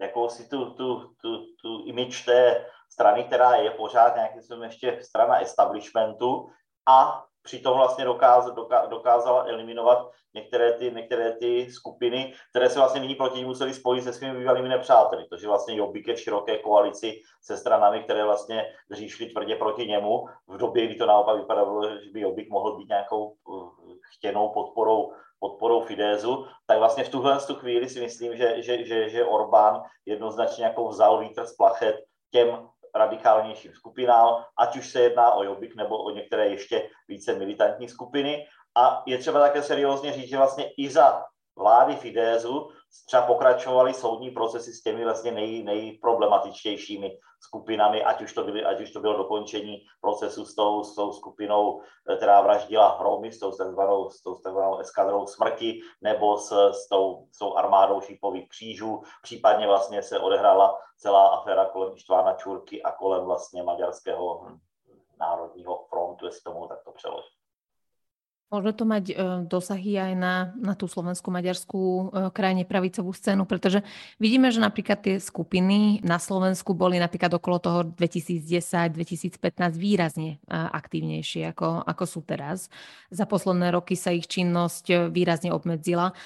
jakousi 0.00 0.48
tu, 0.48 0.64
tu, 0.64 1.14
tu, 1.22 1.44
tu 1.62 1.84
image 1.86 2.24
té 2.24 2.66
strany, 2.90 3.24
která 3.24 3.54
je 3.54 3.70
pořád 3.70 4.14
nějakým 4.14 4.42
způsobem 4.42 4.62
ještě 4.62 4.98
strana 5.02 5.40
establishmentu 5.40 6.48
a 6.88 7.24
přitom 7.42 7.76
vlastně 7.76 8.04
dokáz, 8.04 8.46
doká, 8.46 8.86
dokázala 8.86 9.44
eliminovat 9.44 10.10
některé 10.34 10.72
ty, 10.72 10.90
některé 10.90 11.32
ty 11.32 11.70
skupiny, 11.70 12.32
které 12.50 12.70
se 12.70 12.78
vlastně 12.78 13.00
nyní 13.00 13.14
proti 13.14 13.38
ní 13.38 13.44
museli 13.44 13.74
spojit 13.74 14.04
se 14.04 14.12
svými 14.12 14.38
bývalými 14.38 14.68
nepřáteli. 14.68 15.26
To, 15.28 15.36
že 15.36 15.48
vlastně 15.48 15.76
Jobbik 15.76 16.08
je 16.08 16.14
v 16.14 16.20
široké 16.20 16.58
koalici 16.58 17.20
se 17.42 17.56
stranami, 17.56 18.02
které 18.02 18.24
vlastně 18.24 18.64
dřív 18.90 19.32
tvrdě 19.32 19.56
proti 19.56 19.86
němu, 19.86 20.26
v 20.46 20.56
době, 20.56 20.86
kdy 20.86 20.94
to 20.94 21.06
naopak 21.06 21.36
vypadalo, 21.36 21.88
že 21.88 22.10
by 22.12 22.20
Jobbik 22.20 22.50
mohl 22.50 22.76
být 22.76 22.88
nějakou 22.88 23.34
uh, 23.48 23.70
chtěnou 24.16 24.48
podporou 24.48 25.12
podporou 25.40 25.80
Fidézu, 25.80 26.46
tak 26.66 26.78
vlastně 26.78 27.04
v 27.04 27.08
tuhle 27.08 27.38
tu 27.46 27.54
chvíli 27.54 27.88
si 27.88 28.00
myslím, 28.00 28.36
že, 28.36 28.62
že, 28.62 28.84
že, 28.84 29.08
že 29.08 29.24
Orbán 29.24 29.82
jednoznačně 30.06 30.64
jako 30.64 30.88
vzal 30.88 31.18
vítr 31.18 31.46
z 31.46 31.56
plachet 31.56 31.96
těm 32.30 32.68
radikálnějším 32.94 33.72
skupinám, 33.74 34.44
ať 34.58 34.76
už 34.76 34.90
se 34.90 35.00
jedná 35.00 35.32
o 35.32 35.42
Jobbik 35.42 35.76
nebo 35.76 36.02
o 36.02 36.10
některé 36.10 36.48
ještě 36.48 36.90
více 37.08 37.34
militantní 37.34 37.88
skupiny. 37.88 38.46
A 38.76 39.02
je 39.06 39.18
třeba 39.18 39.40
také 39.40 39.62
seriózně 39.62 40.12
říct, 40.12 40.28
že 40.28 40.36
vlastně 40.36 40.70
i 40.76 40.90
za 40.90 41.24
vlády 41.58 41.96
Fidézu 41.96 42.70
třeba 43.06 43.22
pokračovaly 43.22 43.94
soudní 43.94 44.30
procesy 44.30 44.72
s 44.72 44.82
těmi 44.82 45.04
vlastně 45.04 45.32
nej, 45.32 45.62
nejproblematičtějšími 45.62 47.18
skupinami, 47.40 48.04
ať 48.04 48.22
už, 48.22 48.32
to 48.32 48.44
byly, 48.44 48.64
ať 48.64 48.80
už 48.80 48.90
to 48.90 49.00
bylo 49.00 49.16
dokončení 49.16 49.76
procesu 50.00 50.44
s 50.44 50.54
tou, 50.54 50.84
s 50.84 50.94
tou 50.94 51.12
skupinou, 51.12 51.80
eh, 51.80 52.16
která 52.16 52.40
vraždila 52.40 52.98
Hromy, 52.98 53.32
s 53.32 53.38
tou 53.38 53.52
takzvanou, 53.52 54.10
s 54.10 54.22
tou 54.22 54.34
takzvanou 54.34 54.78
eskadrou 54.78 55.26
smrti, 55.26 55.80
nebo 56.00 56.38
s, 56.38 56.70
s, 56.70 56.88
tou, 56.88 57.26
s 57.32 57.38
tou 57.38 57.56
armádou 57.56 58.00
šípových 58.00 58.48
křížů. 58.48 59.02
Případně 59.22 59.66
vlastně 59.66 60.02
se 60.02 60.18
odehrála 60.18 60.78
celá 60.96 61.28
aféra 61.28 61.64
kolem 61.64 61.94
Ištvána 61.96 62.32
Čurky 62.32 62.82
a 62.82 62.92
kolem 62.92 63.24
vlastně 63.24 63.62
maďarského 63.62 64.46
národního 65.20 65.84
frontu, 65.88 66.26
jestli 66.26 66.40
to 66.42 66.52
mohu 66.52 66.68
takto 66.68 66.92
přeložit. 66.92 67.37
Môže 68.48 68.80
to 68.80 68.88
mať 68.88 69.04
e, 69.12 69.14
dosahy 69.44 70.00
aj 70.00 70.12
na, 70.16 70.56
na 70.56 70.72
tú 70.72 70.88
slovenskú 70.88 71.28
maďarskú 71.28 71.80
e, 71.84 72.04
krajine 72.32 72.64
pravicovú 72.64 73.12
scénu, 73.12 73.44
pretože 73.44 73.84
vidíme, 74.16 74.48
že 74.48 74.64
napríklad 74.64 75.04
tie 75.04 75.20
skupiny 75.20 76.00
na 76.00 76.16
Slovensku 76.16 76.72
boli 76.72 76.96
napríklad 76.96 77.28
okolo 77.36 77.60
toho 77.60 77.80
2010-2015 77.92 79.36
výrazne 79.76 80.40
e, 80.40 80.48
aktívnejšie, 80.48 81.52
ako, 81.52 81.84
ako 81.84 82.04
sú 82.08 82.24
teraz. 82.24 82.72
Za 83.12 83.28
posledné 83.28 83.68
roky 83.68 84.00
sa 84.00 84.16
ich 84.16 84.24
činnosť 84.24 85.12
výrazne 85.12 85.52
obmedzila. 85.52 86.16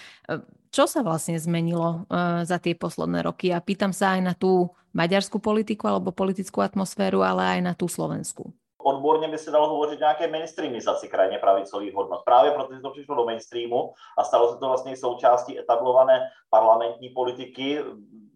Čo 0.70 0.86
sa 0.86 1.02
vlastne 1.02 1.42
zmenilo 1.42 2.06
za 2.46 2.56
tie 2.62 2.78
posledné 2.78 3.26
roky? 3.26 3.50
A 3.50 3.58
pýtam 3.58 3.90
sa 3.90 4.14
aj 4.14 4.20
na 4.22 4.34
tú 4.38 4.70
maďarskú 4.94 5.42
politiku 5.42 5.90
alebo 5.90 6.14
politickú 6.14 6.62
atmosféru, 6.62 7.26
ale 7.26 7.58
aj 7.58 7.60
na 7.66 7.74
tú 7.74 7.90
slovenskú 7.90 8.54
odborně 8.82 9.28
by 9.28 9.38
se 9.38 9.50
dalo 9.50 9.68
hovořit 9.68 9.98
nějaké 9.98 10.28
mainstreamizaci 10.28 11.08
krajně 11.08 11.38
pravicových 11.38 11.94
hodnot. 11.94 12.22
Právě 12.24 12.50
protože 12.50 12.80
to 12.80 12.90
přišlo 12.90 13.14
do 13.14 13.24
mainstreamu 13.24 13.92
a 14.18 14.24
stalo 14.24 14.52
se 14.52 14.58
to 14.58 14.68
vlastně 14.68 14.96
součástí 14.96 15.58
etablované 15.58 16.20
parlamentní 16.50 17.08
politiky, 17.08 17.84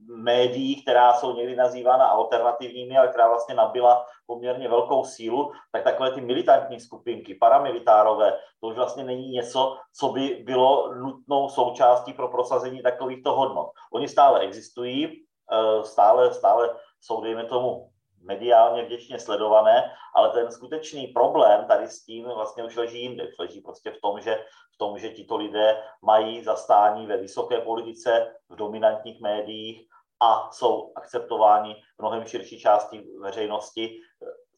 médií, 0.08 0.82
která 0.82 1.12
jsou 1.12 1.36
někdy 1.36 1.56
nazývána 1.56 2.04
alternativními, 2.04 2.98
ale 2.98 3.08
která 3.08 3.28
vlastně 3.28 3.54
nabila 3.54 4.06
poměrně 4.26 4.68
velkou 4.68 5.04
sílu, 5.04 5.52
tak 5.72 5.84
takové 5.84 6.10
ty 6.10 6.20
militantní 6.20 6.80
skupinky, 6.80 7.34
paramilitárové, 7.34 8.38
to 8.60 8.66
už 8.66 8.76
vlastně 8.76 9.04
není 9.04 9.28
něco, 9.28 9.76
co 9.92 10.08
by 10.08 10.42
bylo 10.44 10.94
nutnou 10.94 11.48
součástí 11.48 12.12
pro 12.12 12.28
prosazení 12.28 12.82
takovýchto 12.82 13.34
hodnot. 13.34 13.66
Oni 13.92 14.08
stále 14.08 14.40
existují, 14.40 15.24
eh, 15.52 15.84
stále, 15.84 16.34
stále 16.34 16.76
jsou, 17.00 17.20
dejme 17.20 17.44
tomu, 17.44 17.90
mediálně 18.26 18.82
vděčně 18.82 19.18
sledované, 19.18 19.92
ale 20.14 20.30
ten 20.30 20.50
skutečný 20.50 21.06
problém 21.06 21.64
tady 21.64 21.88
s 21.88 22.04
tím 22.04 22.24
vlastně 22.24 22.64
už 22.64 22.76
leží 22.76 23.02
jinde. 23.02 23.28
Leží 23.38 23.60
prostě 23.60 23.90
v 23.90 24.00
tom, 24.00 24.20
že, 24.20 24.44
v 24.74 24.78
tom, 24.78 24.98
že 24.98 25.10
tito 25.10 25.36
lidé 25.36 25.82
mají 26.02 26.44
zastání 26.44 27.06
ve 27.06 27.16
vysoké 27.16 27.60
politice, 27.60 28.34
v 28.48 28.56
dominantních 28.56 29.20
médiích 29.20 29.88
a 30.20 30.50
jsou 30.52 30.92
akceptováni 30.96 31.76
mnohem 31.98 32.24
širší 32.24 32.60
části 32.60 33.04
veřejnosti 33.20 34.00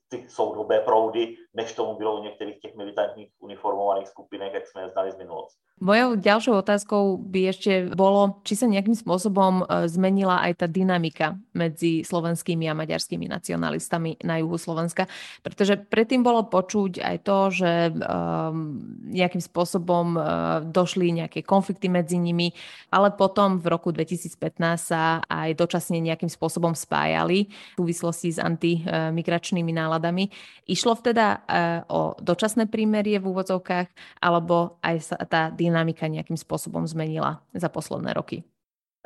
ty 0.09 0.29
soudobé 0.29 0.81
proudy, 0.81 1.37
než 1.59 1.73
tomu 1.73 1.95
bylo 1.99 2.21
u 2.21 2.23
některých 2.23 2.59
těch 2.61 2.77
militantních 2.77 3.29
uniformovaných 3.39 4.09
skupinek, 4.09 4.55
jak 4.55 4.67
jsme 4.67 4.83
je 4.83 4.89
znali 4.89 5.13
z 5.13 5.19
minulosti. 5.19 5.59
Mojou 5.79 6.19
ďalšou 6.19 6.59
otázkou 6.59 7.23
by 7.23 7.55
ešte 7.55 7.73
bolo, 7.95 8.43
či 8.43 8.59
sa 8.59 8.67
nejakým 8.67 8.99
spôsobom 8.99 9.63
e, 9.63 9.87
zmenila 9.87 10.43
aj 10.43 10.59
tá 10.59 10.67
dynamika 10.67 11.39
medzi 11.55 12.03
slovenskými 12.03 12.67
a 12.67 12.75
maďarskými 12.75 13.31
nacionalistami 13.31 14.19
na 14.27 14.43
juhu 14.43 14.59
Slovenska, 14.59 15.07
pretože 15.47 15.79
predtým 15.79 16.27
bolo 16.27 16.51
počuť 16.51 16.99
aj 16.99 17.17
to, 17.23 17.39
že 17.55 17.73
um, 17.95 18.79
nejakým 19.07 19.43
spôsobom 19.43 20.19
uh, 20.19 20.23
došli 20.67 21.15
nejaké 21.15 21.47
konflikty 21.47 21.87
medzi 21.87 22.19
nimi, 22.19 22.51
ale 22.91 23.15
potom 23.15 23.63
v 23.63 23.67
roku 23.71 23.95
2015 23.95 24.35
sa 24.79 25.23
aj 25.31 25.55
dočasne 25.55 26.03
nejakým 26.03 26.31
spôsobom 26.31 26.75
spájali 26.75 27.51
v 27.51 27.79
súvislosti 27.79 28.35
s 28.35 28.39
antimigračnými 28.43 29.71
náladami. 29.75 30.31
Išlo 30.67 30.99
teda 30.99 31.27
uh, 31.39 31.48
o 31.89 32.15
dočasné 32.21 32.67
prímerie 32.67 33.19
v 33.19 33.29
úvodzovkách, 33.33 33.89
alebo 34.23 34.77
aj 34.85 35.17
tá 35.29 35.51
dynamika 35.51 36.07
nějakým 36.07 36.37
způsobem 36.37 36.87
zmenila 36.87 37.43
za 37.55 37.69
posledné 37.69 38.13
roky? 38.13 38.45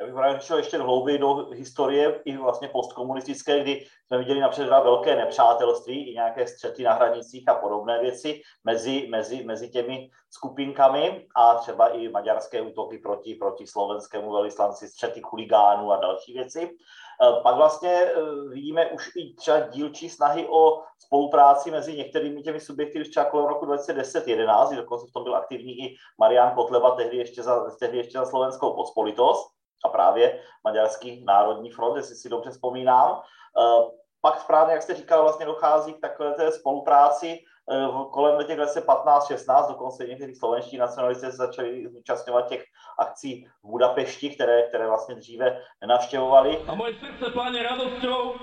Já 0.01 0.05
bych 0.05 0.15
právě 0.15 0.41
šel 0.41 0.57
ještě 0.57 0.77
hlouběji 0.77 1.19
do 1.19 1.49
historie 1.53 2.21
i 2.25 2.37
vlastně 2.37 2.67
postkomunistické, 2.67 3.63
kdy 3.63 3.85
jsme 4.07 4.17
viděli 4.17 4.39
například 4.39 4.83
velké 4.83 5.15
nepřátelství 5.15 6.09
i 6.09 6.13
nějaké 6.13 6.47
střety 6.47 6.83
na 6.83 6.93
hranicích 6.93 7.49
a 7.49 7.55
podobné 7.55 8.01
věci 8.01 8.41
mezi, 8.63 9.07
mezi, 9.11 9.43
mezi 9.43 9.69
těmi 9.69 10.09
skupinkami 10.29 11.27
a 11.35 11.55
třeba 11.55 11.87
i 11.87 12.09
maďarské 12.09 12.61
útoky 12.61 12.97
proti, 12.97 13.35
proti 13.35 13.67
slovenskému 13.67 14.31
velvyslanci, 14.31 14.87
střety 14.87 15.21
chuligánů 15.23 15.91
a 15.91 15.97
další 15.97 16.33
věci. 16.33 16.69
Eh, 17.21 17.41
pak 17.43 17.55
vlastně 17.55 17.91
eh, 17.91 18.21
vidíme 18.49 18.87
už 18.87 19.11
i 19.15 19.33
třeba 19.33 19.59
dílčí 19.59 20.09
snahy 20.09 20.47
o 20.49 20.81
spolupráci 20.99 21.71
mezi 21.71 21.97
některými 21.97 22.41
těmi 22.41 22.59
subjekty, 22.59 23.01
už 23.01 23.09
třeba 23.09 23.25
kolem 23.25 23.45
roku 23.45 23.65
2010-11, 23.65 24.75
dokonce 24.75 25.05
v 25.09 25.13
tom 25.13 25.23
byl 25.23 25.35
aktivní 25.35 25.79
i 25.79 25.95
Marian 26.17 26.55
Kotleba, 26.55 26.95
tehdy 26.95 27.17
ještě 27.17 27.43
za, 27.43 27.69
tehdy 27.79 27.97
ještě 27.97 28.17
za 28.17 28.25
slovenskou 28.25 28.73
pospolitost 28.75 29.53
a 29.85 29.89
právě 29.89 30.39
Maďarský 30.63 31.23
národní 31.23 31.69
front, 31.69 31.97
jestli 31.97 32.15
si 32.15 32.29
dobře 32.29 32.49
vzpomínám. 32.49 33.21
Eh, 33.59 33.83
pak 34.21 34.39
správně, 34.39 34.73
jak 34.73 34.81
jste 34.81 34.93
říkal, 34.93 35.21
vlastně 35.21 35.45
dochází 35.45 35.93
k 35.93 36.01
takové 36.01 36.33
té 36.33 36.51
spolupráci 36.51 37.39
kolem 38.11 38.47
těch 38.47 38.59
15-16, 38.59 39.67
dokonce 39.67 40.05
někteří 40.05 40.35
slovenští 40.35 40.77
nacionalisté 40.77 41.31
se 41.31 41.37
začali 41.37 41.87
zúčastňovat 41.87 42.47
těch 42.47 42.63
akcí 42.99 43.47
v 43.63 43.69
Budapešti, 43.69 44.29
které, 44.29 44.61
které 44.61 44.87
vlastně 44.87 45.15
dříve 45.15 45.61
nenavštěvovali. 45.81 46.59
A 46.67 46.75
moje 46.75 46.93
srdce 46.93 47.31
pláne 47.31 47.63
radosťou, 47.63 48.35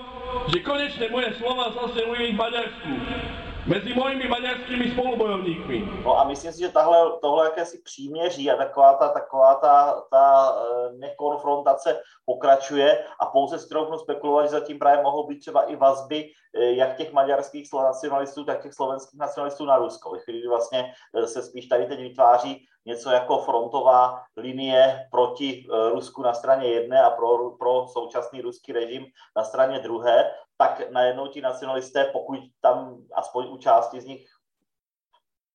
že 0.53 0.59
konečně 0.59 1.09
moje 1.09 1.33
slova 1.33 1.63
zase 1.63 2.01
v 2.05 2.35
Maďarsku. 2.35 3.30
Mezi 3.67 3.93
mojimi 3.93 4.27
maďarskými 4.27 4.91
spolubojovníkmi. 4.91 6.01
No 6.03 6.19
a 6.19 6.23
myslím 6.23 6.53
si, 6.53 6.59
že 6.59 6.69
tahle, 6.69 7.11
tohle 7.21 7.45
jakési 7.45 7.81
příměří 7.83 8.51
a 8.51 8.55
taková 8.55 8.93
ta, 8.93 9.07
taková 9.09 9.55
ta, 9.55 10.03
ta 10.11 10.55
eh, 10.55 10.97
nekonfrontace 10.97 12.01
pokračuje 12.25 13.05
a 13.19 13.25
pouze 13.25 13.59
si 13.59 13.69
trochu 13.69 13.97
spekulovat, 13.97 14.45
že 14.45 14.51
zatím 14.51 14.79
právě 14.79 15.03
mohou 15.03 15.27
být 15.27 15.39
třeba 15.39 15.61
i 15.61 15.75
vazby 15.75 16.29
eh, 16.55 16.71
jak 16.71 16.97
těch 16.97 17.13
maďarských 17.13 17.69
nacionalistů, 17.73 18.45
tak 18.45 18.63
těch 18.63 18.73
slovenských 18.73 19.19
nacionalistů 19.19 19.65
na 19.65 19.77
Rusko. 19.77 20.11
Ve 20.11 20.19
chvíli, 20.19 20.47
vlastně 20.47 20.93
se 21.25 21.41
spíš 21.41 21.65
tady 21.65 21.85
teď 21.85 21.99
vytváří 21.99 22.65
něco 22.85 23.09
jako 23.09 23.37
frontová 23.37 24.23
linie 24.37 25.07
proti 25.11 25.67
Rusku 25.91 26.21
na 26.21 26.33
straně 26.33 26.67
jedné 26.67 27.01
a 27.01 27.09
pro, 27.09 27.51
pro 27.51 27.87
současný 27.87 28.41
ruský 28.41 28.71
režim 28.71 29.05
na 29.35 29.43
straně 29.43 29.79
druhé, 29.79 30.31
tak 30.57 30.91
najednou 30.91 31.27
ti 31.27 31.41
nacionalisté, 31.41 32.05
pokud 32.05 32.39
tam 32.61 32.97
aspoň 33.13 33.47
u 33.49 33.57
části 33.57 34.01
z 34.01 34.05
nich 34.05 34.27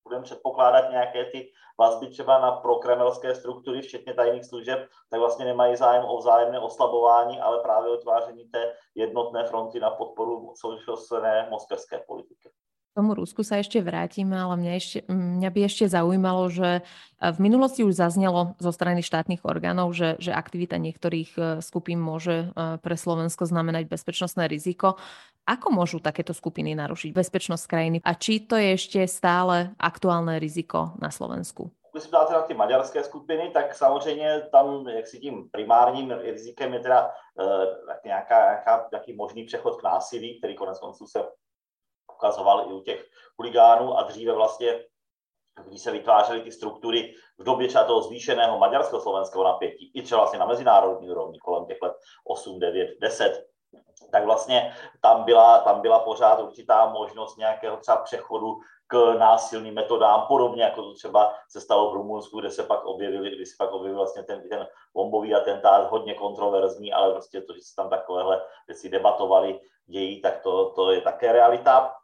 budeme 0.03 0.23
předpokládat 0.23 0.89
nějaké 0.89 1.25
ty 1.25 1.51
vazby 1.79 2.07
třeba 2.07 2.39
na 2.39 2.51
prokremelské 2.51 3.35
struktury, 3.35 3.81
včetně 3.81 4.13
tajných 4.13 4.45
služeb, 4.45 4.79
tak 5.09 5.19
vlastně 5.19 5.45
nemají 5.45 5.75
zájem 5.75 6.05
o 6.05 6.17
vzájemné 6.17 6.59
oslabování, 6.59 7.41
ale 7.41 7.59
právě 7.59 7.91
o 7.91 7.97
tváření 7.97 8.45
té 8.45 8.73
jednotné 8.95 9.43
fronty 9.43 9.79
na 9.79 9.91
podporu 9.91 10.53
současné 10.55 11.47
moskevské 11.49 11.99
politiky 12.07 12.49
tomu 12.97 13.13
Rusku 13.13 13.45
sa 13.45 13.61
ešte 13.61 13.77
vrátime, 13.77 14.33
ale 14.33 14.57
mňa, 14.57 14.73
ešte, 14.73 14.99
mňa 15.05 15.49
by 15.53 15.59
ešte 15.69 15.85
zaujímalo, 15.85 16.49
že 16.49 16.81
v 17.21 17.37
minulosti 17.37 17.85
už 17.85 17.93
zaznelo 17.93 18.57
zo 18.57 18.73
strany 18.73 19.05
štátnych 19.05 19.45
orgánov, 19.45 19.93
že, 19.93 20.17
že 20.17 20.33
aktivita 20.33 20.81
niektorých 20.81 21.31
e, 21.37 21.41
skupín 21.61 22.01
môže 22.01 22.49
e, 22.49 22.81
pre 22.81 22.97
Slovensko 22.97 23.45
znamenať 23.45 23.85
bezpečnostné 23.85 24.49
riziko. 24.49 24.97
Ako 25.45 25.69
môžu 25.69 26.01
takéto 26.01 26.33
skupiny 26.33 26.73
narušiť 26.73 27.13
bezpečnosť 27.13 27.63
krajiny 27.69 27.97
a 28.01 28.17
či 28.17 28.41
to 28.41 28.57
je 28.57 28.73
ešte 28.73 28.99
stále 29.05 29.77
aktuálne 29.77 30.41
riziko 30.41 30.97
na 30.97 31.13
Slovensku? 31.13 31.69
Když 31.93 32.03
se 32.03 32.09
ptáte 32.09 32.33
na 32.33 32.41
ty 32.41 32.53
maďarské 32.53 33.03
skupiny, 33.03 33.49
tak 33.53 33.75
samozřejmě 33.75 34.41
tam 34.51 34.87
jak 34.87 35.07
si 35.07 35.19
tím 35.19 35.49
primárním 35.49 36.11
rizikem 36.11 36.73
je 36.73 36.79
teda 36.79 37.09
uh, 37.09 37.45
nějaká, 38.05 38.39
nějaká, 38.39 38.87
nějaký 38.91 39.13
možný 39.13 39.43
přechod 39.43 39.81
k 39.81 39.83
násilí, 39.83 40.37
který 40.37 40.55
konec 40.55 40.79
konců 40.79 41.07
se 41.07 41.19
ukazoval 42.17 42.65
i 42.69 42.73
u 42.73 42.81
těch 42.81 43.05
huligánů 43.37 43.97
a 43.97 44.03
dříve 44.03 44.33
vlastně 44.33 44.79
když 45.65 45.81
se 45.81 45.91
vytvářely 45.91 46.41
ty 46.41 46.51
struktury 46.51 47.13
v 47.37 47.43
době 47.43 47.67
třeba 47.67 47.83
toho 47.83 48.01
zvýšeného 48.01 48.57
maďarsko-slovenského 48.57 49.43
napětí, 49.43 49.91
i 49.95 50.01
třeba 50.01 50.21
vlastně 50.21 50.39
na 50.39 50.45
mezinárodní 50.45 51.09
úrovni 51.09 51.39
kolem 51.39 51.65
těch 51.65 51.77
let 51.81 51.93
8, 52.25 52.59
9, 52.59 52.89
10, 53.01 53.47
tak 54.11 54.25
vlastně 54.25 54.73
tam 55.01 55.23
byla, 55.23 55.59
tam 55.59 55.81
byla 55.81 55.99
pořád 55.99 56.39
určitá 56.39 56.89
možnost 56.89 57.37
nějakého 57.37 57.77
třeba 57.77 57.97
přechodu 57.97 58.55
k 58.87 59.15
násilným 59.19 59.73
metodám, 59.73 60.25
podobně 60.27 60.63
jako 60.63 60.81
to 60.81 60.93
třeba 60.93 61.33
se 61.49 61.61
stalo 61.61 61.91
v 61.91 61.93
Rumunsku, 61.93 62.39
kde 62.39 62.51
se 62.51 62.63
pak 62.63 62.85
objevili, 62.85 63.35
kdy 63.35 63.45
se 63.45 63.55
pak 63.59 63.71
objevil 63.71 63.97
vlastně 63.97 64.23
ten, 64.23 64.49
ten 64.49 64.67
bombový 64.93 65.35
atentát, 65.35 65.91
hodně 65.91 66.13
kontroverzní, 66.13 66.93
ale 66.93 67.13
prostě 67.13 67.41
to, 67.41 67.53
že 67.53 67.61
se 67.61 67.75
tam 67.75 67.89
takovéhle 67.89 68.41
věci 68.67 68.89
debatovali, 68.89 69.59
dějí, 69.85 70.21
tak 70.21 70.41
to, 70.41 70.69
to 70.69 70.91
je 70.91 71.01
také 71.01 71.31
realita. 71.31 71.95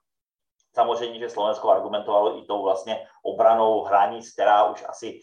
Samozřejmě, 0.76 1.20
že 1.20 1.30
Slovensko 1.30 1.70
argumentovalo 1.70 2.40
i 2.40 2.46
tou 2.46 2.64
vlastně 2.64 3.08
obranou 3.24 3.84
hranic, 3.84 4.34
která 4.34 4.72
už 4.72 4.84
asi 4.88 5.20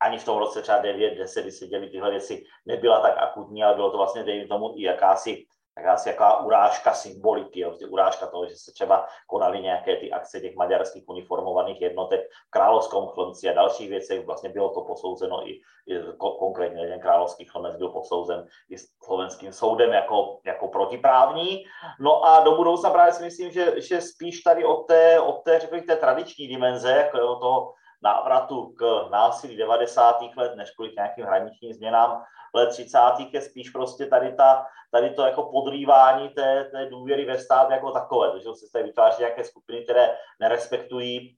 ani 0.00 0.18
v 0.18 0.24
tom 0.24 0.38
roce 0.38 0.62
třeba 0.62 0.78
9, 0.78 1.14
10, 1.18 1.42
kdy 1.42 1.52
se 1.52 1.66
děli 1.66 1.90
tyhle 1.90 2.10
věci, 2.10 2.44
nebyla 2.66 3.00
tak 3.00 3.18
akutní, 3.18 3.64
ale 3.64 3.74
bylo 3.74 3.90
to 3.90 3.96
vlastně, 3.96 4.24
dejme 4.24 4.48
tomu, 4.48 4.74
i 4.76 4.82
jakási 4.82 5.46
tak 5.74 5.86
asi 5.86 6.08
jaká 6.08 6.40
urážka 6.40 6.92
symboliky, 6.92 7.60
jo, 7.60 7.74
urážka 7.88 8.26
toho, 8.26 8.46
že 8.46 8.56
se 8.56 8.72
třeba 8.72 9.06
konaly 9.26 9.60
nějaké 9.60 9.96
ty 9.96 10.10
akce 10.10 10.40
těch 10.40 10.56
maďarských 10.56 11.08
uniformovaných 11.08 11.80
jednotek 11.80 12.20
v 12.46 12.50
Královskom 12.50 13.06
chlonci 13.08 13.48
a 13.48 13.52
dalších 13.52 13.90
věcech. 13.90 14.26
Vlastně 14.26 14.48
bylo 14.48 14.68
to 14.68 14.80
posouzeno 14.80 15.48
i, 15.48 15.52
i 15.86 15.94
konkrétně 16.18 16.82
jeden 16.82 17.00
královský 17.00 17.44
chlonec 17.44 17.76
byl 17.76 17.88
posouzen 17.88 18.46
i 18.70 18.78
slovenským 18.78 19.52
soudem 19.52 19.92
jako, 19.92 20.38
jako 20.44 20.68
protiprávní. 20.68 21.64
No 22.00 22.24
a 22.24 22.40
do 22.40 22.56
budoucna 22.56 22.90
právě 22.90 23.12
si 23.12 23.22
myslím, 23.22 23.50
že, 23.50 23.80
že 23.80 24.00
spíš 24.00 24.40
tady 24.40 24.64
od 24.64 24.86
té, 24.86 25.20
od 25.20 25.42
té, 25.44 25.60
řekl 25.60 25.80
té 25.80 25.96
tradiční 25.96 26.48
dimenze, 26.48 26.90
jako 26.90 27.36
toho 27.36 27.72
návratu 28.02 28.66
k 28.66 29.08
násilí 29.10 29.56
90. 29.56 30.20
let, 30.36 30.56
než 30.56 30.70
kvůli 30.70 30.92
nějakým 30.96 31.24
hraničním 31.24 31.72
změnám 31.72 32.22
let 32.54 32.68
30. 32.68 32.98
je 33.32 33.40
spíš 33.40 33.70
prostě 33.70 34.06
tady, 34.06 34.32
ta, 34.32 34.66
tady 34.90 35.10
to 35.10 35.22
jako 35.22 35.42
podrývání 35.42 36.28
té, 36.28 36.64
té 36.64 36.86
důvěry 36.86 37.24
ve 37.24 37.38
stát 37.38 37.70
jako 37.70 37.90
takové, 37.90 38.30
takže 38.30 38.48
se 38.54 38.72
tady 38.72 38.84
vytváří 38.84 39.22
nějaké 39.22 39.44
skupiny, 39.44 39.82
které 39.84 40.16
nerespektují 40.40 41.36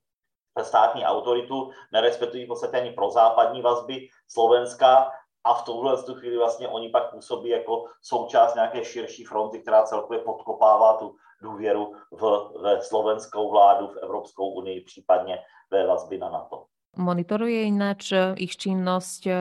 státní 0.63 1.05
autoritu, 1.05 1.71
nerespektují 1.93 2.45
v 2.45 2.49
podstatě 2.49 2.77
ani 2.77 2.91
prozápadní 2.91 3.63
vazby 3.63 4.09
Slovenska 4.29 5.11
a 5.45 5.55
v 5.55 5.63
tuhle 5.63 5.97
chvíli 6.15 6.37
vlastně 6.37 6.69
oni 6.69 6.89
pak 6.89 7.11
působí 7.11 7.49
jako 7.49 7.85
součást 8.03 8.55
nějaké 8.55 8.85
širší 8.85 9.25
fronty, 9.25 9.59
která 9.59 9.83
celkově 9.83 10.19
podkopává 10.19 10.93
tu 10.97 11.17
důvěru 11.43 11.93
v, 12.11 12.51
ve 12.63 12.83
slovenskou 12.83 13.51
vládu, 13.51 13.89
v 13.89 13.97
Evropskou 13.97 14.49
unii, 14.49 14.81
případně 14.81 15.39
ve 15.71 15.87
vazby 15.87 16.19
na 16.19 16.29
NATO. 16.29 16.65
Monitoruje 16.97 17.67
ináč 17.67 18.13
e, 18.13 18.35
ich 18.39 18.55
činnosť 18.55 19.27
e, 19.27 19.35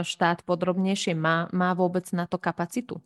štát 0.00 0.42
podrobnejšie? 0.48 1.12
Má, 1.12 1.52
má 1.52 1.76
vôbec 1.76 2.08
na 2.16 2.24
to 2.24 2.40
kapacitu? 2.40 2.96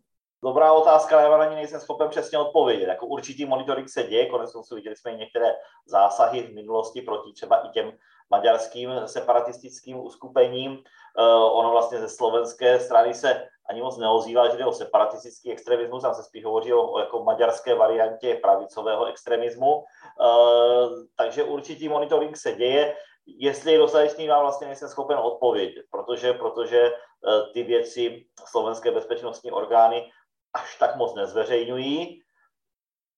Dobrá 0.43 0.73
otázka, 0.73 1.19
ale 1.19 1.25
já 1.25 1.39
na 1.39 1.45
ní 1.45 1.55
nejsem 1.55 1.81
schopen 1.81 2.09
přesně 2.09 2.39
odpovědět. 2.39 2.87
Jako 2.87 3.07
určitý 3.07 3.45
monitoring 3.45 3.89
se 3.89 4.03
děje, 4.03 4.27
konec 4.27 4.53
konců 4.53 4.75
viděli 4.75 4.97
jsme 4.97 5.13
i 5.13 5.17
některé 5.17 5.47
zásahy 5.87 6.43
v 6.43 6.55
minulosti 6.55 7.03
proti 7.03 7.33
třeba 7.33 7.57
i 7.57 7.69
těm 7.69 7.93
maďarským 8.31 8.91
separatistickým 9.07 10.01
uskupením. 10.01 10.73
Uh, 10.73 11.59
ono 11.59 11.71
vlastně 11.71 11.99
ze 11.99 12.09
slovenské 12.09 12.81
strany 12.81 13.15
se 13.15 13.49
ani 13.69 13.83
moc 13.83 13.99
neozývá, 13.99 14.49
že 14.49 14.57
jde 14.57 14.67
o 14.67 14.73
separatistický 14.73 15.53
extremismus, 15.53 16.03
tam 16.03 16.15
se 16.15 16.23
spíš 16.23 16.45
hovoří 16.45 16.73
o, 16.73 16.83
o 16.83 16.99
jako 16.99 17.25
maďarské 17.25 17.75
variantě 17.75 18.39
pravicového 18.43 19.05
extremismu. 19.07 19.75
Uh, 19.75 19.85
takže 21.17 21.45
určitý 21.45 21.89
monitoring 21.89 22.37
se 22.37 22.53
děje. 22.53 22.97
Jestli 23.27 23.73
je 23.73 23.79
dostatečný, 23.79 24.29
vám 24.29 24.43
vlastně 24.43 24.67
nejsem 24.67 24.89
schopen 24.89 25.19
odpovědět, 25.19 25.85
protože, 25.91 26.33
protože 26.33 26.91
uh, 26.91 27.53
ty 27.53 27.63
věci 27.63 28.25
slovenské 28.45 28.91
bezpečnostní 28.91 29.51
orgány 29.51 30.11
až 30.55 30.79
tak 30.79 30.97
moc 30.97 31.15
nezveřejňují, 31.15 32.23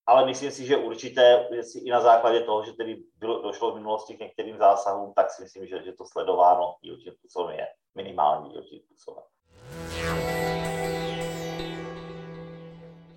ale 0.06 0.26
myslím 0.26 0.50
si, 0.50 0.66
že 0.66 0.76
určité 0.76 1.48
věci 1.50 1.78
i 1.78 1.90
na 1.90 2.00
základě 2.00 2.40
toho, 2.40 2.64
že 2.64 2.72
tedy 2.72 3.02
bylo, 3.16 3.42
došlo 3.42 3.72
v 3.72 3.74
minulosti 3.74 4.14
k 4.14 4.20
některým 4.20 4.58
zásahům, 4.58 5.12
tak 5.16 5.30
si 5.30 5.42
myslím, 5.42 5.66
že, 5.66 5.82
že 5.82 5.92
to 5.92 6.04
sledováno 6.04 6.74
dílčím 6.82 7.12
způsobem 7.12 7.56
je 7.58 7.66
minimální 7.94 8.50
dílčím 8.50 8.80
způsobem. 8.80 9.24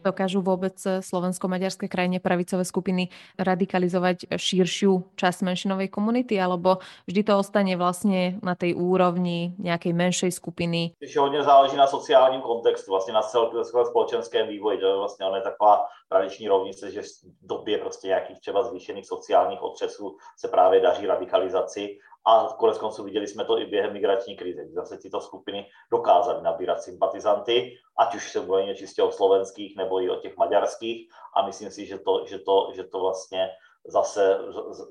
Dokážu 0.06 0.46
vôbec 0.46 0.78
slovensko-maďarské 0.78 1.89
krajine 1.89 2.22
pravicové 2.22 2.62
skupiny 2.62 3.10
radikalizovať 3.41 4.38
širšiu 4.38 5.18
časť 5.18 5.41
menšinovej 5.41 5.89
komunity, 5.89 6.38
alebo 6.38 6.78
vždy 7.10 7.26
to 7.26 7.34
ostane 7.41 7.74
vlastne 7.74 8.38
na 8.46 8.54
tej 8.54 8.78
úrovni 8.78 9.58
nejakej 9.58 9.94
menšej 9.98 10.32
skupiny? 10.38 10.94
Když 11.02 11.18
hodně 11.18 11.44
záleží 11.44 11.78
na 11.78 11.88
sociálním 11.88 12.41
kontextu, 12.41 12.91
vlastně 12.91 13.13
na 13.13 13.22
celkovém 13.22 13.65
společenském 13.86 14.48
vývoji. 14.48 14.78
To 14.78 14.86
je 14.86 14.96
vlastně 14.96 15.26
on 15.26 15.36
je 15.36 15.41
taková 15.41 15.86
tradiční 16.10 16.48
rovnice, 16.48 16.91
že 16.91 17.02
v 17.41 17.48
době 17.48 17.78
prostě 17.78 18.08
nějakých 18.08 18.39
třeba 18.39 18.63
zvýšených 18.63 19.06
sociálních 19.06 19.63
otřesů 19.63 20.18
se 20.38 20.48
právě 20.48 20.82
daří 20.82 21.06
radikalizaci 21.06 21.98
a 22.28 22.56
konec 22.60 22.78
konců 22.78 23.04
viděli 23.04 23.28
jsme 23.28 23.46
to 23.46 23.60
i 23.60 23.66
během 23.66 23.94
migrační 23.94 24.36
krize, 24.36 24.66
kdy 24.66 24.74
zase 24.74 24.98
tyto 24.98 25.22
skupiny 25.22 25.68
dokázaly 25.92 26.44
nabírat 26.44 26.82
sympatizanty, 26.82 27.78
ať 27.98 28.16
už 28.16 28.32
se 28.32 28.42
mluví 28.42 28.76
čistě 28.76 29.04
o 29.04 29.12
slovenských 29.12 29.78
nebo 29.78 30.02
i 30.02 30.10
o 30.10 30.16
těch 30.16 30.38
maďarských 30.38 31.10
a 31.36 31.46
myslím 31.46 31.72
si, 31.72 31.86
že 31.86 32.00
to, 32.00 32.26
že 32.26 32.40
to, 32.40 32.72
že 32.76 32.84
to 32.84 33.00
vlastně 33.00 33.50
zase, 33.88 34.40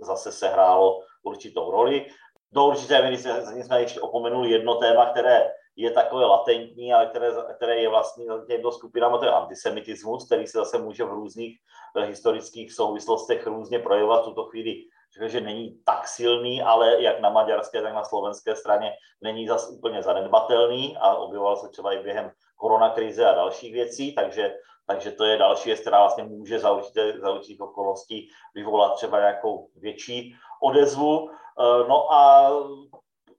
zase 0.00 0.32
sehrálo 0.32 1.00
určitou 1.22 1.70
roli. 1.70 2.06
Do 2.52 2.66
určité 2.66 3.02
míry 3.02 3.18
jsme 3.62 3.80
ještě 3.80 4.00
opomenuli 4.00 4.50
jedno 4.50 4.74
téma, 4.74 5.06
které 5.06 5.50
je 5.76 5.90
takové 5.90 6.26
latentní, 6.26 6.92
ale 6.92 7.06
které, 7.06 7.30
které 7.56 7.76
je 7.76 7.88
vlastně 7.88 8.24
těmto 8.46 8.72
skupinám, 8.72 9.18
to 9.18 9.24
je 9.24 9.30
antisemitismus, 9.30 10.26
který 10.26 10.46
se 10.46 10.58
zase 10.58 10.78
může 10.78 11.04
v 11.04 11.12
různých 11.12 11.58
eh, 11.96 12.06
historických 12.06 12.72
souvislostech 12.72 13.46
různě 13.46 13.78
projevovat. 13.78 14.22
V 14.22 14.24
tuto 14.24 14.44
chvíli 14.44 14.84
řekl, 15.18 15.32
že 15.32 15.40
není 15.40 15.78
tak 15.84 16.08
silný, 16.08 16.62
ale 16.62 17.02
jak 17.02 17.20
na 17.20 17.30
maďarské, 17.30 17.82
tak 17.82 17.94
na 17.94 18.04
slovenské 18.04 18.56
straně 18.56 18.92
není 19.20 19.48
zas 19.48 19.70
úplně 19.70 20.02
zanedbatelný 20.02 20.96
a 21.00 21.14
objevoval 21.14 21.56
se 21.56 21.68
třeba 21.68 21.92
i 21.92 22.02
během 22.02 22.30
koronakrize 22.56 23.26
a 23.26 23.34
dalších 23.34 23.72
věcí, 23.72 24.14
takže, 24.14 24.54
takže 24.86 25.10
to 25.10 25.24
je 25.24 25.36
další 25.36 25.68
věc, 25.68 25.80
která 25.80 26.00
vlastně 26.00 26.24
může 26.24 26.58
za, 26.58 26.72
určité, 26.72 27.12
za 27.20 27.30
určitých 27.30 27.60
okolností 27.60 28.28
vyvolat 28.54 28.94
třeba 28.94 29.18
nějakou 29.18 29.68
větší 29.76 30.34
odezvu. 30.62 31.30
Eh, 31.30 31.88
no 31.88 32.12
a 32.12 32.50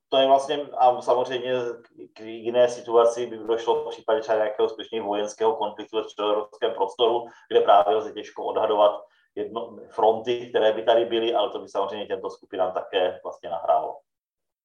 to 0.10 0.18
je 0.18 0.28
vlastně, 0.28 0.68
a 0.78 1.02
samozřejmě 1.02 1.54
k 2.14 2.20
jiné 2.20 2.68
situaci 2.68 3.26
by 3.26 3.38
došlo 3.38 3.76
v 3.76 3.90
případě 3.90 4.22
třeba 4.22 4.38
nějakého 4.38 4.70
skutečně 4.70 5.02
vojenského 5.02 5.56
konfliktu 5.56 5.98
ve 5.98 6.04
středoevropském 6.04 6.74
prostoru, 6.74 7.26
kde 7.50 7.62
právě 7.62 7.96
lze 7.96 8.14
těžko 8.14 8.44
odhadovat, 8.44 9.02
jedno, 9.36 9.78
fronty, 9.90 10.48
které 10.50 10.74
by 10.74 10.84
tady 10.84 11.06
byly, 11.06 11.34
ale 11.34 11.50
to 11.50 11.60
by 11.60 11.68
samozřejmě 11.68 12.06
těmto 12.06 12.30
skupinám 12.30 12.72
také 12.72 13.20
vlastně 13.24 13.50
nahrálo. 13.50 13.98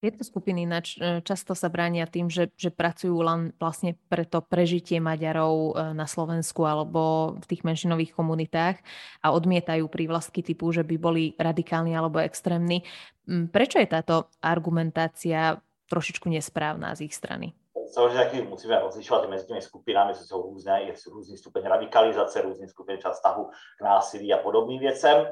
Tieto 0.00 0.24
skupiny 0.24 0.64
ináč 0.64 0.96
e, 0.96 1.20
často 1.20 1.52
sa 1.52 1.68
bránia 1.68 2.08
tým, 2.08 2.32
že, 2.32 2.48
že 2.56 2.72
pracujú 2.72 3.20
len 3.20 3.52
vlastne 3.60 4.00
pre 4.08 4.24
to 4.24 4.40
prežitie 4.40 4.96
Maďarov 4.96 5.76
e, 5.76 5.92
na 5.92 6.08
Slovensku 6.08 6.64
alebo 6.64 7.36
v 7.36 7.44
tých 7.44 7.68
menšinových 7.68 8.16
komunitách 8.16 8.80
a 9.20 9.28
odmietajú 9.28 9.92
prívlastky 9.92 10.40
typu, 10.40 10.72
že 10.72 10.88
by 10.88 10.96
boli 10.96 11.36
radikálni 11.36 11.92
alebo 11.92 12.16
extrémni. 12.16 12.88
Prečo 13.28 13.76
je 13.76 13.92
táto 13.92 14.32
argumentácia 14.40 15.60
trošičku 15.92 16.32
nesprávná 16.32 16.96
z 16.96 17.04
ich 17.04 17.12
strany? 17.12 17.52
Samozřejmě 17.90 18.24
taky 18.24 18.42
musíme 18.42 18.80
rozlišovat 18.80 19.28
mezi 19.28 19.46
těmi 19.46 19.62
skupinami, 19.62 20.14
co 20.14 20.24
jsou 20.24 20.42
různé, 20.42 20.82
je 20.82 20.94
různý 21.12 21.36
stupeň 21.36 21.62
radikalizace, 21.62 22.42
různý 22.42 22.68
stupeň 22.68 22.98
čas 22.98 23.16
vztahu 23.16 23.50
k 23.78 23.82
násilí 23.84 24.32
a 24.32 24.38
podobným 24.38 24.80
věcem, 24.80 25.16
e, 25.16 25.30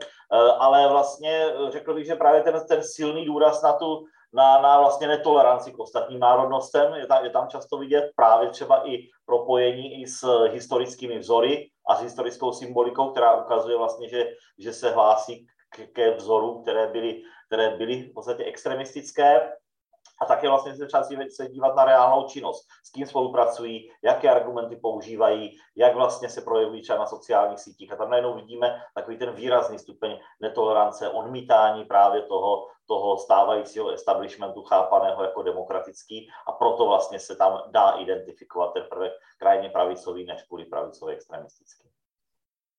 ale 0.59 0.89
vlastně 0.89 1.47
řekl 1.69 1.95
bych, 1.95 2.07
že 2.07 2.15
právě 2.15 2.43
ten, 2.43 2.61
ten 2.69 2.83
silný 2.83 3.25
důraz 3.25 3.63
na 3.63 3.73
tu 3.73 4.05
na, 4.33 4.61
na 4.61 4.81
vlastně 4.81 5.09
netoleranci 5.09 5.73
k 5.73 5.79
ostatním 5.79 6.21
národnostem. 6.21 6.95
Je 6.95 7.07
tam, 7.07 7.25
je 7.25 7.31
tam 7.31 7.49
často 7.49 7.79
vidět 7.79 8.11
právě 8.17 8.51
třeba 8.51 8.89
i 8.89 8.99
propojení 9.27 10.03
i 10.03 10.07
s 10.07 10.45
historickými 10.53 11.19
vzory 11.19 11.71
a 11.89 11.97
s 11.97 12.03
historickou 12.03 12.53
symbolikou, 12.53 13.11
která 13.11 13.45
ukazuje 13.45 13.77
vlastně, 13.77 14.09
že, 14.09 14.27
že 14.59 14.73
se 14.73 14.91
hlásí 14.91 15.47
k, 15.71 15.93
ke 15.93 16.15
vzorům, 16.15 16.63
které 16.63 16.87
byly, 16.87 17.23
které 17.47 17.77
byly 17.77 18.03
v 18.03 18.15
podstatě 18.15 18.45
extremistické 18.45 19.53
a 20.21 20.27
také 20.27 20.49
vlastně 20.49 20.77
se 20.77 20.87
třeba 20.87 21.05
se 21.31 21.49
dívat 21.49 21.77
na 21.77 21.85
reálnou 21.85 22.29
činnost, 22.29 22.69
s 22.85 22.91
kým 22.91 23.07
spolupracují, 23.07 23.91
jaké 24.03 24.31
argumenty 24.31 24.77
používají, 24.77 25.59
jak 25.77 25.95
vlastně 25.95 26.29
se 26.29 26.41
projevují 26.41 26.83
třeba 26.83 26.99
na 26.99 27.07
sociálních 27.07 27.59
sítích. 27.59 27.93
A 27.93 27.97
tam 27.97 28.11
najednou 28.11 28.35
vidíme 28.35 28.83
takový 28.95 29.19
ten 29.19 29.33
výrazný 29.33 29.79
stupeň 29.79 30.19
netolerance, 30.41 31.09
odmítání 31.09 31.85
právě 31.85 32.23
toho, 32.23 32.67
toho 32.87 33.19
stávajícího 33.19 33.91
establishmentu 33.91 34.63
chápaného 34.63 35.23
jako 35.23 35.43
demokratický 35.43 36.29
a 36.47 36.53
proto 36.53 36.87
vlastně 36.87 37.19
se 37.19 37.37
tam 37.37 37.63
dá 37.71 37.91
identifikovat 37.91 38.73
ten 38.73 38.87
prvek 38.91 39.13
krajně 39.39 39.71
pravicový 39.71 40.25
než 40.25 40.43
kvůli 40.43 40.65
pravicový 40.65 41.13
extremistický. 41.13 41.88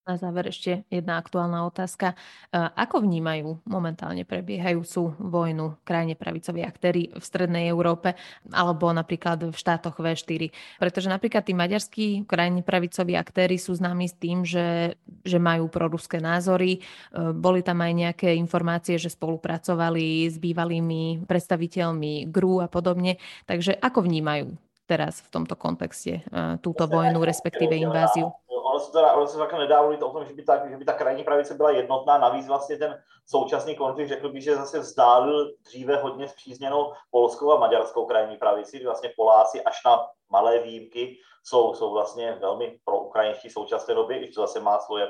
Na 0.07 0.17
záver 0.17 0.49
ešte 0.49 0.89
jedna 0.89 1.21
aktuálna 1.21 1.69
otázka. 1.69 2.17
Ako 2.55 3.05
vnímajú 3.05 3.61
momentálne 3.69 4.25
prebiehajúcu 4.25 5.13
vojnu 5.21 5.77
krajine 5.85 6.17
pravicoví 6.17 6.65
aktéry 6.65 7.13
v 7.13 7.21
strednej 7.21 7.69
Európe 7.69 8.17
alebo 8.49 8.89
napríklad 8.89 9.53
v 9.53 9.53
štátoch 9.53 10.01
V4? 10.01 10.49
Pretože 10.81 11.13
napríklad 11.13 11.45
tí 11.45 11.53
maďarskí 11.53 12.25
krajine 12.25 12.65
pravicoví 12.65 13.13
aktéry 13.13 13.61
sú 13.61 13.77
známi 13.77 14.09
s 14.09 14.17
tým, 14.17 14.41
že, 14.41 14.97
že 15.21 15.37
majú 15.37 15.69
proruské 15.69 16.17
názory. 16.17 16.81
Boli 17.13 17.61
tam 17.61 17.85
aj 17.85 17.93
nejaké 17.93 18.33
informácie, 18.33 18.97
že 18.97 19.13
spolupracovali 19.13 20.25
s 20.25 20.41
bývalými 20.41 21.29
predstaviteľmi 21.29 22.33
GRU 22.33 22.65
a 22.65 22.67
podobne. 22.71 23.21
Takže 23.45 23.77
ako 23.77 24.09
vnímajú 24.09 24.57
teraz 24.89 25.21
v 25.21 25.29
tomto 25.29 25.53
kontexte 25.53 26.25
túto 26.65 26.89
vojnu, 26.89 27.21
respektíve 27.21 27.77
inváziu? 27.77 28.33
Ono 28.79 28.85
se, 28.85 28.91
teda, 28.91 29.13
ono 29.13 29.27
se 29.27 29.37
také 29.37 29.57
nedá 29.57 29.81
mluvit 29.81 30.03
o 30.03 30.11
tom, 30.11 30.25
že 30.25 30.33
by, 30.33 30.43
ta, 30.43 30.69
že 30.69 30.77
by 30.77 30.85
ta 30.85 30.93
krajní 30.93 31.23
pravice 31.23 31.53
byla 31.53 31.71
jednotná. 31.71 32.17
Navíc 32.17 32.47
vlastně 32.47 32.77
ten 32.77 33.03
současný 33.25 33.75
konflikt, 33.75 34.07
řekl 34.07 34.29
bych, 34.29 34.43
že 34.43 34.55
zase 34.55 34.79
vzdálil 34.79 35.51
dříve 35.61 35.95
hodně 35.95 36.27
zpřízněnou 36.27 36.93
polskou 37.11 37.51
a 37.51 37.59
maďarskou 37.59 38.05
krajní 38.05 38.37
pravici, 38.37 38.85
vlastně 38.85 39.11
Poláci 39.15 39.63
až 39.63 39.83
na 39.85 40.07
malé 40.29 40.59
výjimky 40.59 41.17
jsou, 41.43 41.73
jsou 41.73 41.93
vlastně 41.93 42.37
velmi 42.41 42.79
pro 42.85 42.99
ukrajinští 42.99 43.49
současné 43.49 43.93
doby, 43.95 44.15
i 44.17 44.31
to 44.31 44.41
zase 44.41 44.59
má 44.59 44.79
svoje 44.79 45.07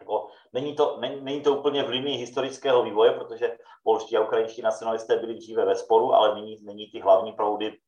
jako, 0.00 0.26
není, 0.52 0.76
to, 0.76 0.96
není, 1.00 1.20
není 1.20 1.40
to 1.42 1.56
úplně 1.56 1.82
v 1.82 1.88
linii 1.88 2.16
historického 2.16 2.82
vývoje, 2.82 3.12
protože 3.12 3.58
polští 3.84 4.16
a 4.16 4.22
ukrajinští 4.22 4.62
nacionalisté 4.62 5.16
byli 5.16 5.34
dříve 5.34 5.64
ve 5.64 5.76
sporu, 5.76 6.14
ale 6.14 6.34
nyní, 6.34 6.56
nyní 6.62 6.90
ty 6.90 7.00
hlavní 7.00 7.32
proudy 7.32 7.78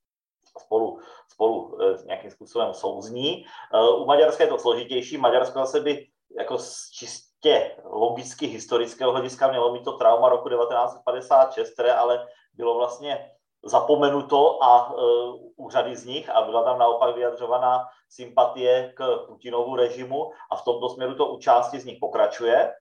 spolu, 0.61 0.99
spolu 1.29 1.79
e, 1.83 2.05
nějakým 2.07 2.31
způsobem 2.31 2.75
souzní. 2.75 3.45
E, 3.75 3.89
u 3.91 4.05
Maďarska 4.05 4.45
je 4.45 4.51
to 4.51 4.59
složitější. 4.59 5.17
Maďarsko 5.17 5.59
zase 5.59 5.81
by 5.81 6.07
jako 6.39 6.57
čistě 6.93 7.77
logicky 7.85 8.47
historického 8.47 9.13
hlediska 9.13 9.49
mělo 9.49 9.73
mít 9.73 9.85
to 9.85 9.93
trauma 9.93 10.29
roku 10.29 10.49
1956, 10.49 11.71
které 11.71 11.93
ale 11.93 12.27
bylo 12.55 12.75
vlastně 12.75 13.31
zapomenuto 13.65 14.63
a 14.63 14.93
uh, 14.93 15.35
u 15.57 15.71
řady 15.71 15.97
z 15.97 16.05
nich 16.05 16.31
a 16.31 16.43
byla 16.43 16.63
tam 16.63 16.79
naopak 16.79 17.15
vyjadřovaná 17.15 17.85
sympatie 18.09 18.93
k 18.97 19.17
Putinovu 19.27 19.77
režimu 19.77 20.31
a 20.51 20.57
v 20.57 20.65
tomto 20.65 20.89
směru 20.89 21.15
to 21.15 21.27
u 21.27 21.39
části 21.39 21.81
z 21.81 21.85
nich 21.85 21.99
pokračuje. 22.01 22.73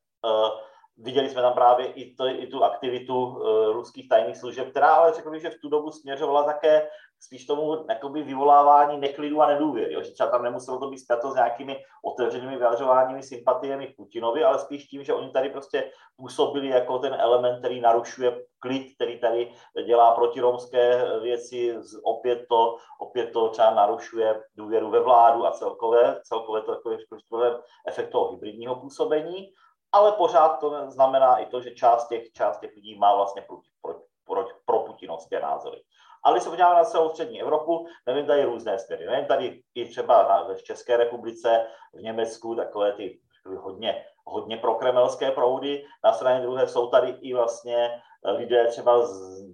Viděli 0.97 1.29
jsme 1.29 1.41
tam 1.41 1.53
právě 1.53 1.85
i, 1.87 2.15
to, 2.15 2.27
i 2.27 2.47
tu 2.47 2.63
aktivitu 2.63 3.25
uh, 3.25 3.39
ruských 3.73 4.09
tajných 4.09 4.37
služeb, 4.37 4.69
která 4.69 4.95
ale 4.95 5.13
řekl 5.13 5.31
bych, 5.31 5.41
že 5.41 5.49
v 5.49 5.59
tu 5.61 5.69
dobu 5.69 5.91
směřovala 5.91 6.43
také 6.43 6.87
spíš 7.19 7.45
tomu 7.45 7.85
jakoby, 7.89 8.23
vyvolávání 8.23 8.97
neklidu 8.97 9.41
a 9.41 9.47
nedůvěry. 9.47 9.93
Jo? 9.93 10.03
Že 10.03 10.11
třeba 10.11 10.29
tam 10.29 10.43
nemuselo 10.43 10.79
to 10.79 10.89
být 10.89 10.99
zpěto 10.99 11.31
s 11.31 11.35
nějakými 11.35 11.77
otevřenými 12.03 12.57
vyjadřováními 12.57 13.23
sympatiemi 13.23 13.93
Putinovi, 13.97 14.43
ale 14.43 14.59
spíš 14.59 14.87
tím, 14.87 15.03
že 15.03 15.13
oni 15.13 15.29
tady 15.29 15.49
prostě 15.49 15.91
působili 16.15 16.67
jako 16.67 16.99
ten 16.99 17.13
element, 17.13 17.59
který 17.59 17.81
narušuje 17.81 18.41
klid, 18.59 18.95
který 18.95 19.19
tady 19.19 19.51
dělá 19.85 20.15
protiromské 20.15 21.05
věci, 21.21 21.77
opět 22.03 22.45
to, 22.49 22.77
opět 22.99 23.31
to 23.31 23.49
třeba 23.49 23.71
narušuje 23.71 24.41
důvěru 24.55 24.89
ve 24.89 24.99
vládu 24.99 25.45
a 25.45 25.51
celkové, 25.51 26.19
celkové 26.23 26.61
to 26.61 26.75
takové 26.75 27.59
efekt 27.87 28.09
toho 28.09 28.31
hybridního 28.31 28.75
působení 28.75 29.53
ale 29.91 30.11
pořád 30.11 30.49
to 30.49 30.91
znamená 30.91 31.37
i 31.37 31.45
to, 31.45 31.61
že 31.61 31.71
část 31.71 32.07
těch, 32.07 32.31
část 32.31 32.59
těch 32.59 32.75
lidí 32.75 32.97
má 32.97 33.15
vlastně 33.15 33.41
pro, 33.41 33.57
pro, 33.81 34.01
pro, 34.25 34.45
pro 34.65 34.79
putinovské 34.79 35.39
názory. 35.39 35.81
Ale 36.23 36.33
když 36.33 36.43
se 36.43 36.49
podíváme 36.49 36.75
na 36.75 36.83
celou 36.83 37.09
střední 37.09 37.41
Evropu, 37.41 37.87
nevím, 38.07 38.25
tady 38.25 38.43
různé 38.43 38.79
směry. 38.79 39.05
Nevím, 39.05 39.25
tady 39.25 39.61
i 39.75 39.85
třeba 39.85 40.23
na, 40.23 40.53
v 40.53 40.63
České 40.63 40.97
republice, 40.97 41.67
v 41.93 42.01
Německu, 42.01 42.55
takové 42.55 42.93
ty 42.93 43.19
hodně, 43.57 44.05
hodně 44.25 44.57
prokremelské 44.57 45.31
proudy. 45.31 45.85
Na 46.03 46.13
straně 46.13 46.41
druhé 46.41 46.67
jsou 46.67 46.87
tady 46.87 47.09
i 47.09 47.33
vlastně 47.33 48.01
lidé 48.23 48.67
třeba 48.67 49.05
z, 49.05 49.45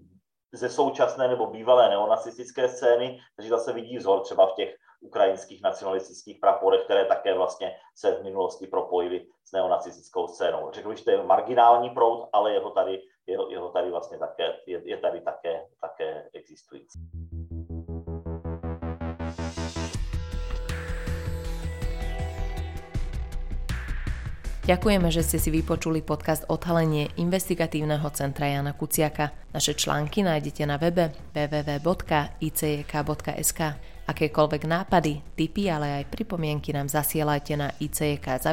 ze 0.52 0.70
současné 0.70 1.28
nebo 1.28 1.48
bývalé 1.48 1.90
neonacistické 1.90 2.70
scény, 2.70 3.20
kteří 3.34 3.50
zase 3.50 3.74
vidí 3.74 3.98
vzor 3.98 4.20
třeba 4.22 4.48
v 4.48 4.54
těch 4.54 4.76
ukrajinských 5.04 5.62
nacionalistických 5.62 6.40
praporech, 6.40 6.84
které 6.84 7.06
také 7.06 7.34
vlastně 7.34 7.76
se 7.96 8.12
v 8.16 8.24
minulosti 8.24 8.68
propojily 8.68 9.26
s 9.46 9.52
neonacistickou 9.52 10.28
scénou. 10.28 10.72
Řekl 10.72 10.90
bych, 10.90 10.98
že 10.98 11.04
to 11.04 11.12
je 11.12 11.24
marginální 11.24 11.90
proud, 11.90 12.30
ale 12.34 12.54
jeho 12.54 12.70
tady, 12.70 13.02
jeho, 13.28 13.50
jeho 13.50 13.70
tady 13.70 13.92
vlastně 13.92 14.18
také, 14.18 14.54
je, 14.68 14.82
je 14.86 14.98
tady 14.98 15.22
také, 15.22 15.66
také 15.82 16.30
existující. 16.34 17.00
Ďakujeme, 24.64 25.12
že 25.12 25.28
ste 25.28 25.44
si 25.44 25.52
vypočuli 25.52 26.00
podcast 26.00 26.48
Odhalenie 26.48 27.12
investigatívneho 27.20 28.08
centra 28.16 28.48
Jana 28.48 28.72
Kuciaka. 28.72 29.36
Naše 29.52 29.76
články 29.76 30.24
nájdete 30.24 30.64
na 30.64 30.80
webe 30.80 31.12
www.icjk.sk. 31.36 32.32
Akékoľvek 34.04 34.68
nápady, 34.68 35.24
tipy, 35.40 35.72
ale 35.72 36.04
aj 36.04 36.12
pripomienky 36.12 36.76
nám 36.76 36.92
zasielajte 36.92 37.56
na 37.56 37.72
icjk.icjk.sk. 37.80 38.44